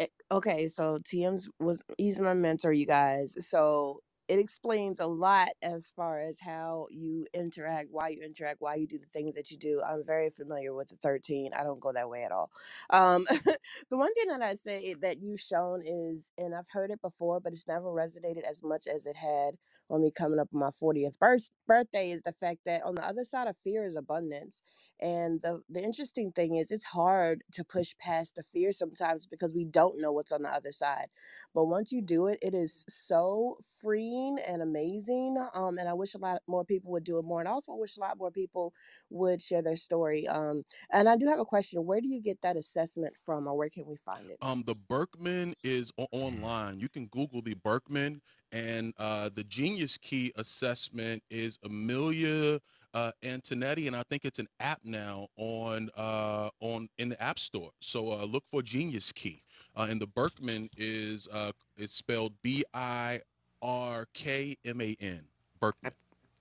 Eh, 0.00 0.08
Okay, 0.32 0.68
so 0.68 0.98
TM's 1.04 1.50
was 1.60 1.82
he's 1.98 2.20
my 2.20 2.34
mentor, 2.34 2.72
you 2.74 2.86
guys. 2.86 3.36
So 3.48 4.03
it 4.28 4.38
explains 4.40 5.00
a 5.00 5.06
lot 5.06 5.50
as 5.62 5.92
far 5.96 6.20
as 6.20 6.40
how 6.40 6.88
you 6.90 7.26
interact, 7.34 7.88
why 7.92 8.08
you 8.10 8.22
interact, 8.22 8.60
why 8.60 8.76
you 8.76 8.86
do 8.86 8.98
the 8.98 9.06
things 9.06 9.36
that 9.36 9.50
you 9.50 9.58
do. 9.58 9.82
I'm 9.86 10.04
very 10.04 10.30
familiar 10.30 10.74
with 10.74 10.88
the 10.88 10.96
13. 10.96 11.52
I 11.54 11.64
don't 11.64 11.80
go 11.80 11.92
that 11.92 12.10
way 12.10 12.24
at 12.24 12.32
all. 12.32 12.50
Um, 12.90 13.24
the 13.90 13.96
one 13.98 14.14
thing 14.14 14.28
that 14.28 14.42
I 14.42 14.54
say 14.54 14.94
that 15.02 15.20
you've 15.20 15.40
shown 15.40 15.82
is, 15.86 16.30
and 16.38 16.54
I've 16.54 16.68
heard 16.70 16.90
it 16.90 17.02
before, 17.02 17.40
but 17.40 17.52
it's 17.52 17.68
never 17.68 17.86
resonated 17.88 18.44
as 18.48 18.62
much 18.62 18.86
as 18.88 19.06
it 19.06 19.16
had 19.16 19.56
on 19.90 20.02
me 20.02 20.10
coming 20.10 20.40
up 20.40 20.48
on 20.54 20.60
my 20.60 20.70
40th 20.82 21.18
birth, 21.18 21.50
birthday, 21.68 22.10
is 22.12 22.22
the 22.22 22.32
fact 22.32 22.60
that 22.66 22.82
on 22.84 22.96
the 22.96 23.06
other 23.06 23.24
side 23.24 23.48
of 23.48 23.56
fear 23.64 23.86
is 23.86 23.96
abundance. 23.96 24.62
And 25.00 25.42
the 25.42 25.62
the 25.68 25.82
interesting 25.82 26.32
thing 26.32 26.54
is 26.56 26.70
it's 26.70 26.84
hard 26.84 27.44
to 27.52 27.64
push 27.64 27.94
past 27.98 28.34
the 28.36 28.42
fear 28.42 28.72
sometimes 28.72 29.26
because 29.26 29.52
we 29.54 29.64
don't 29.64 30.00
know 30.00 30.12
what's 30.12 30.32
on 30.32 30.42
the 30.42 30.50
other 30.52 30.72
side. 30.72 31.08
But 31.54 31.66
once 31.66 31.92
you 31.92 32.02
do 32.02 32.26
it, 32.26 32.38
it 32.42 32.54
is 32.54 32.84
so 32.88 33.58
freeing 33.80 34.38
and 34.46 34.62
amazing. 34.62 35.36
Um, 35.54 35.78
and 35.78 35.88
I 35.88 35.94
wish 35.94 36.14
a 36.14 36.18
lot 36.18 36.42
more 36.46 36.64
people 36.64 36.92
would 36.92 37.04
do 37.04 37.18
it 37.18 37.24
more. 37.24 37.40
And 37.40 37.48
I 37.48 37.52
also 37.52 37.74
wish 37.74 37.96
a 37.96 38.00
lot 38.00 38.18
more 38.18 38.30
people 38.30 38.72
would 39.10 39.42
share 39.42 39.62
their 39.62 39.76
story. 39.76 40.26
Um, 40.28 40.64
and 40.90 41.08
I 41.08 41.16
do 41.16 41.26
have 41.28 41.40
a 41.40 41.44
question. 41.44 41.84
Where 41.86 42.00
do 42.00 42.08
you 42.08 42.20
get 42.20 42.42
that 42.42 42.56
assessment 42.56 43.16
from 43.24 43.46
or 43.46 43.56
where 43.56 43.70
can 43.70 43.86
we 43.86 43.96
find 43.96 44.30
it? 44.30 44.40
Um, 44.40 44.62
the 44.64 44.74
Birkman 44.76 45.54
is 45.64 45.90
o- 45.98 46.06
online. 46.12 46.78
You 46.78 46.88
can 46.88 47.06
Google 47.08 47.40
the 47.42 47.54
Birkman, 47.54 48.20
and 48.52 48.92
uh, 48.98 49.30
the 49.30 49.44
Genius 49.44 49.96
Key 49.96 50.32
assessment 50.36 51.22
is 51.30 51.58
Amelia 51.62 52.60
uh, 52.94 53.10
Antonetti, 53.22 53.86
and 53.88 53.96
I 53.96 54.02
think 54.08 54.24
it's 54.24 54.38
an 54.38 54.48
app 54.60 54.80
now 54.84 55.28
on 55.36 55.90
uh, 55.96 56.48
on 56.60 56.88
in 56.98 57.08
the 57.10 57.20
App 57.22 57.38
Store. 57.38 57.70
So 57.80 58.12
uh, 58.12 58.24
look 58.24 58.44
for 58.50 58.62
Genius 58.62 59.12
Key, 59.12 59.42
uh, 59.76 59.86
and 59.90 60.00
the 60.00 60.06
Birkman 60.06 60.68
is 60.76 61.28
uh, 61.32 61.52
it's 61.76 61.94
spelled 61.94 62.32
B 62.42 62.64
I 62.72 63.20
R 63.60 64.06
K 64.14 64.56
M 64.64 64.80
A 64.80 64.96
N. 65.00 65.22
Birkman. 65.60 65.92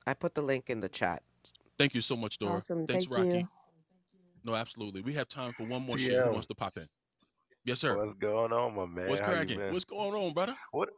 I 0.05 0.13
put 0.13 0.35
the 0.35 0.41
link 0.41 0.69
in 0.69 0.79
the 0.79 0.89
chat. 0.89 1.23
Thank 1.77 1.95
you 1.95 2.01
so 2.01 2.15
much, 2.15 2.37
Dora. 2.37 2.57
Awesome. 2.57 2.85
Thanks, 2.87 3.07
Thank 3.07 3.17
Rocky. 3.17 3.39
you. 3.39 3.49
No, 4.45 4.55
absolutely. 4.55 5.01
We 5.01 5.13
have 5.13 5.27
time 5.27 5.53
for 5.53 5.65
one 5.65 5.81
more 5.83 5.97
share. 5.97 6.23
Who 6.25 6.31
wants 6.33 6.47
to 6.47 6.55
pop 6.55 6.77
in? 6.77 6.87
Yes, 7.65 7.79
sir. 7.79 7.95
what's 7.97 8.13
going 8.13 8.51
on, 8.51 8.75
my 8.75 8.85
man? 8.85 9.09
What's 9.09 9.21
cracking? 9.21 9.71
What's 9.71 9.85
going 9.85 10.13
on, 10.13 10.33
brother? 10.33 10.55
What 10.71 10.89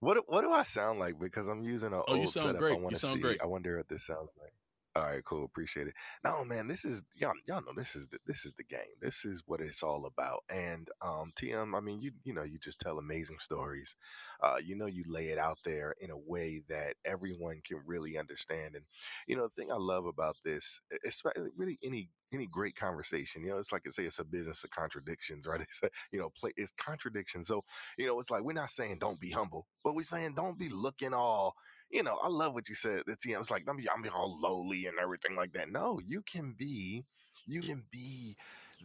what 0.00 0.14
do- 0.14 0.24
what 0.28 0.42
do 0.42 0.52
I 0.52 0.62
sound 0.62 1.00
like? 1.00 1.18
Because 1.18 1.48
I'm 1.48 1.62
using 1.64 1.92
an 1.92 2.02
Oh, 2.06 2.14
you 2.14 2.28
sound 2.28 2.48
setup. 2.48 2.60
Great. 2.60 2.76
You 2.76 2.82
want 2.84 2.94
to 2.94 3.00
sound 3.00 3.16
see. 3.16 3.22
great. 3.22 3.42
I 3.42 3.46
wonder 3.46 3.76
what 3.76 3.88
this 3.88 4.06
sounds 4.06 4.30
like. 4.40 4.52
All 4.98 5.04
right, 5.04 5.24
cool. 5.24 5.44
Appreciate 5.44 5.86
it. 5.86 5.94
No, 6.24 6.44
man, 6.44 6.66
this 6.66 6.84
is 6.84 7.04
y'all. 7.14 7.32
Y'all 7.46 7.60
know 7.60 7.72
this 7.76 7.94
is 7.94 8.08
the, 8.08 8.18
this 8.26 8.44
is 8.44 8.52
the 8.54 8.64
game. 8.64 8.80
This 9.00 9.24
is 9.24 9.44
what 9.46 9.60
it's 9.60 9.82
all 9.84 10.06
about. 10.06 10.42
And 10.50 10.88
um, 11.00 11.32
TM, 11.36 11.76
I 11.76 11.80
mean, 11.80 12.00
you 12.00 12.10
you 12.24 12.34
know, 12.34 12.42
you 12.42 12.58
just 12.58 12.80
tell 12.80 12.98
amazing 12.98 13.38
stories. 13.38 13.94
Uh, 14.42 14.56
you 14.64 14.74
know, 14.74 14.86
you 14.86 15.04
lay 15.06 15.26
it 15.26 15.38
out 15.38 15.58
there 15.64 15.94
in 16.00 16.10
a 16.10 16.16
way 16.18 16.62
that 16.68 16.94
everyone 17.04 17.60
can 17.64 17.80
really 17.86 18.18
understand. 18.18 18.74
And 18.74 18.86
you 19.28 19.36
know, 19.36 19.44
the 19.44 19.50
thing 19.50 19.70
I 19.70 19.76
love 19.76 20.06
about 20.06 20.36
this, 20.44 20.80
it's 20.90 21.22
really 21.56 21.78
any 21.84 22.10
any 22.32 22.46
great 22.46 22.74
conversation. 22.74 23.44
You 23.44 23.50
know, 23.50 23.58
it's 23.58 23.72
like 23.72 23.82
I 23.86 23.90
say, 23.90 24.02
it's 24.04 24.18
a 24.18 24.24
business 24.24 24.64
of 24.64 24.70
contradictions, 24.70 25.46
right? 25.48 25.60
It's 25.60 25.80
a, 25.84 25.90
you 26.10 26.18
know, 26.18 26.30
play 26.30 26.52
it's 26.56 26.72
contradiction. 26.72 27.44
So 27.44 27.62
you 27.98 28.06
know, 28.06 28.18
it's 28.18 28.30
like 28.32 28.42
we're 28.42 28.52
not 28.52 28.70
saying 28.70 28.98
don't 28.98 29.20
be 29.20 29.30
humble, 29.30 29.66
but 29.84 29.94
we're 29.94 30.02
saying 30.02 30.34
don't 30.34 30.58
be 30.58 30.70
looking 30.70 31.14
all 31.14 31.54
you 31.90 32.02
know, 32.02 32.18
I 32.22 32.28
love 32.28 32.54
what 32.54 32.68
you 32.68 32.74
said. 32.74 33.02
It's, 33.06 33.24
you 33.24 33.34
know, 33.34 33.40
it's 33.40 33.50
like 33.50 33.64
I'm, 33.68 33.78
I'm 33.78 34.10
all 34.14 34.38
lowly 34.40 34.86
and 34.86 34.98
everything 35.00 35.36
like 35.36 35.52
that. 35.54 35.70
No, 35.70 36.00
you 36.04 36.22
can 36.22 36.54
be, 36.56 37.04
you 37.46 37.60
can 37.60 37.84
be 37.90 38.36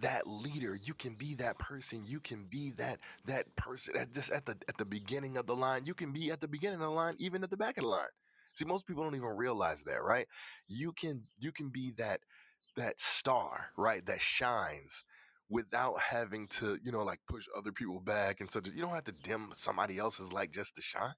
that 0.02 0.28
leader. 0.28 0.78
You 0.82 0.94
can 0.94 1.16
be 1.16 1.36
that 1.36 1.60
person. 1.60 2.04
You 2.06 2.20
can 2.20 2.46
be 2.50 2.72
that 2.78 3.00
that 3.26 3.56
person 3.56 3.96
at 3.98 4.12
just 4.14 4.32
at 4.32 4.46
the 4.46 4.58
at 4.68 4.78
the 4.78 4.86
beginning 4.86 5.38
of 5.38 5.46
the 5.46 5.56
line. 5.56 5.86
You 5.86 5.94
can 5.94 6.12
be 6.12 6.32
at 6.32 6.42
the 6.42 6.48
beginning 6.48 6.76
of 6.76 6.82
the 6.88 6.90
line, 6.90 7.16
even 7.20 7.44
at 7.44 7.50
the 7.50 7.58
back 7.58 7.78
of 7.78 7.84
the 7.84 7.90
line. 7.90 8.08
See, 8.54 8.66
most 8.66 8.88
people 8.88 9.04
don't 9.04 9.16
even 9.16 9.28
realize 9.30 9.84
that, 9.84 10.04
right? 10.04 10.28
You 10.68 10.94
can 10.94 11.24
you 11.40 11.52
can 11.52 11.70
be 11.70 11.92
that 11.98 12.22
that 12.76 13.00
star, 13.00 13.68
right? 13.78 14.06
That 14.06 14.22
shines 14.22 15.04
without 15.50 16.00
having 16.00 16.48
to, 16.48 16.80
you 16.84 16.92
know, 16.92 17.04
like 17.04 17.20
push 17.30 17.46
other 17.56 17.72
people 17.72 18.00
back 18.00 18.40
and 18.42 18.50
such. 18.50 18.68
You 18.68 18.82
don't 18.82 18.90
have 18.90 19.04
to 19.06 19.12
dim 19.12 19.52
somebody 19.56 20.00
else's 20.00 20.34
light 20.34 20.52
just 20.52 20.76
to 20.76 20.82
shine. 20.82 21.14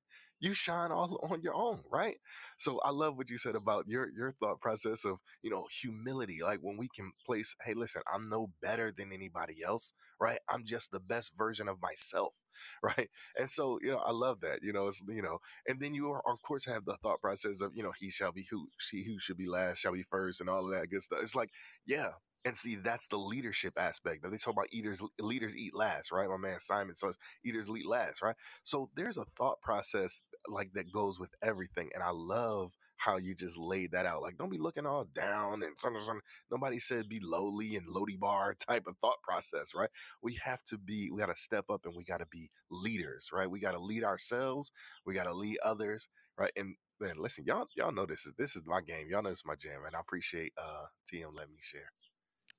You 0.46 0.54
shine 0.54 0.92
all 0.92 1.20
on 1.32 1.42
your 1.42 1.56
own, 1.56 1.82
right? 1.92 2.18
So 2.60 2.80
I 2.86 2.92
love 2.92 3.18
what 3.18 3.30
you 3.30 3.38
said 3.38 3.56
about 3.56 3.88
your 3.88 4.10
your 4.16 4.32
thought 4.34 4.62
process 4.62 5.04
of, 5.04 5.18
you 5.42 5.50
know, 5.50 5.66
humility. 5.82 6.40
Like 6.44 6.60
when 6.62 6.78
we 6.78 6.88
can 6.96 7.12
place, 7.26 7.56
hey, 7.64 7.74
listen, 7.74 8.02
I'm 8.14 8.30
no 8.30 8.52
better 8.62 8.92
than 8.92 9.12
anybody 9.12 9.64
else, 9.66 9.94
right? 10.22 10.38
I'm 10.50 10.64
just 10.64 10.92
the 10.92 11.00
best 11.00 11.32
version 11.36 11.68
of 11.68 11.82
myself, 11.82 12.34
right? 12.84 13.10
And 13.38 13.50
so, 13.50 13.80
you 13.82 13.92
know, 13.92 13.98
I 14.00 14.12
love 14.12 14.42
that. 14.42 14.60
You 14.62 14.74
know, 14.74 14.88
it's 14.88 15.02
you 15.08 15.22
know, 15.24 15.40
and 15.68 15.80
then 15.80 15.94
you 15.96 16.12
are, 16.12 16.22
of 16.32 16.42
course 16.44 16.66
have 16.66 16.86
the 16.86 16.98
thought 17.02 17.22
process 17.22 17.62
of, 17.62 17.72
you 17.76 17.84
know, 17.84 17.94
he 18.00 18.10
shall 18.12 18.32
be 18.32 18.48
who 18.52 18.68
she 18.80 19.04
who 19.04 19.20
should 19.20 19.38
be 19.38 19.48
last 19.48 19.80
shall 19.80 19.94
be 19.94 20.04
first 20.12 20.42
and 20.42 20.50
all 20.50 20.66
of 20.66 20.72
that 20.80 20.90
good 20.90 21.02
stuff. 21.02 21.20
It's 21.22 21.36
like, 21.36 21.50
yeah, 21.88 22.10
and 22.46 22.56
see, 22.56 22.76
that's 22.76 23.08
the 23.08 23.18
leadership 23.18 23.74
aspect. 23.78 24.24
Now, 24.24 24.30
They 24.30 24.38
talk 24.38 24.54
about 24.54 24.68
eaters, 24.72 25.02
leaders 25.20 25.56
eat 25.56 25.76
last, 25.76 26.12
right? 26.12 26.30
My 26.30 26.38
man 26.38 26.60
Simon 26.60 26.96
says 26.96 27.18
eaters 27.44 27.70
eat 27.70 27.88
last, 27.88 28.22
right? 28.22 28.36
So 28.64 28.90
there's 28.96 29.18
a 29.18 29.26
thought 29.38 29.62
process 29.62 30.22
like 30.48 30.72
that 30.74 30.92
goes 30.94 31.20
with 31.20 31.32
everything, 31.44 31.90
and 31.96 32.04
I 32.04 32.12
love 32.12 32.72
how 32.98 33.18
you 33.18 33.36
just 33.36 33.58
laid 33.58 33.92
that 33.92 34.06
out. 34.06 34.22
Like, 34.22 34.38
don't 34.38 34.52
be 34.52 34.58
looking 34.60 34.86
all 34.86 35.06
down 35.16 35.64
and 35.64 35.74
something. 35.80 36.22
Nobody 36.52 36.80
said 36.80 37.10
be 37.10 37.20
lowly 37.22 37.76
and 37.76 37.88
Lo 37.90 38.06
Debar 38.06 38.56
type 38.56 38.86
of 38.88 38.96
thought 39.02 39.22
process, 39.24 39.74
right? 39.76 39.90
We 40.22 40.40
have 40.44 40.64
to 40.66 40.78
be. 40.78 41.10
We 41.12 41.20
got 41.20 41.28
to 41.28 41.36
step 41.36 41.66
up 41.70 41.82
and 41.86 41.96
we 41.96 42.04
got 42.04 42.20
to 42.20 42.28
be 42.28 42.50
leaders, 42.72 43.30
right? 43.34 43.50
We 43.50 43.60
got 43.60 43.74
to 43.74 43.80
lead 43.80 44.04
ourselves. 44.04 44.72
We 45.06 45.14
got 45.16 45.26
to 45.26 45.34
lead 45.34 45.58
others, 45.64 46.10
right? 46.38 46.52
And 46.56 46.76
then 47.00 47.18
listen, 47.18 47.46
y'all, 47.46 47.68
y'all 47.76 47.92
know 47.92 48.06
this 48.06 48.26
is 48.26 48.34
this 48.38 48.56
is 48.56 48.64
my 48.66 48.82
game. 48.82 49.08
Y'all 49.10 49.24
know 49.24 49.30
this 49.30 49.40
is 49.40 49.46
my 49.46 49.56
jam, 49.56 49.82
and 49.86 49.96
I 49.96 50.00
appreciate 50.00 50.54
uh 50.58 50.86
TM 51.12 51.36
letting 51.36 51.54
me 51.54 51.60
share. 51.62 51.92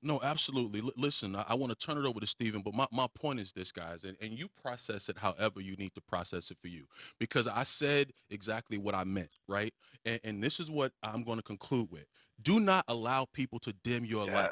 No, 0.03 0.21
absolutely. 0.23 0.81
L- 0.81 0.91
listen, 0.95 1.35
I, 1.35 1.45
I 1.49 1.55
want 1.55 1.77
to 1.77 1.85
turn 1.85 1.97
it 1.97 2.07
over 2.07 2.19
to 2.19 2.27
Stephen, 2.27 2.61
but 2.61 2.73
my, 2.73 2.87
my 2.91 3.07
point 3.15 3.39
is 3.39 3.51
this, 3.51 3.71
guys, 3.71 4.03
and, 4.03 4.15
and 4.21 4.37
you 4.37 4.47
process 4.61 5.09
it 5.09 5.17
however 5.17 5.59
you 5.61 5.75
need 5.75 5.93
to 5.95 6.01
process 6.01 6.51
it 6.51 6.57
for 6.61 6.67
you. 6.67 6.85
Because 7.19 7.47
I 7.47 7.63
said 7.63 8.11
exactly 8.29 8.77
what 8.77 8.95
I 8.95 9.03
meant, 9.03 9.31
right? 9.47 9.73
And, 10.05 10.19
and 10.23 10.43
this 10.43 10.59
is 10.59 10.69
what 10.69 10.91
I'm 11.03 11.23
going 11.23 11.37
to 11.37 11.43
conclude 11.43 11.91
with. 11.91 12.05
Do 12.43 12.59
not 12.59 12.85
allow 12.87 13.25
people 13.33 13.59
to 13.59 13.73
dim 13.83 14.05
your 14.05 14.25
light. 14.25 14.51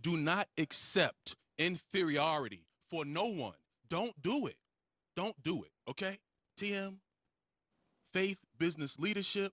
Do 0.00 0.16
not 0.16 0.46
accept 0.58 1.36
inferiority 1.58 2.66
for 2.88 3.04
no 3.04 3.26
one. 3.26 3.54
Don't 3.90 4.14
do 4.22 4.46
it. 4.46 4.56
Don't 5.16 5.40
do 5.42 5.62
it. 5.64 5.70
Okay? 5.88 6.18
TM, 6.60 6.96
faith, 8.12 8.38
business, 8.58 8.98
leadership. 8.98 9.52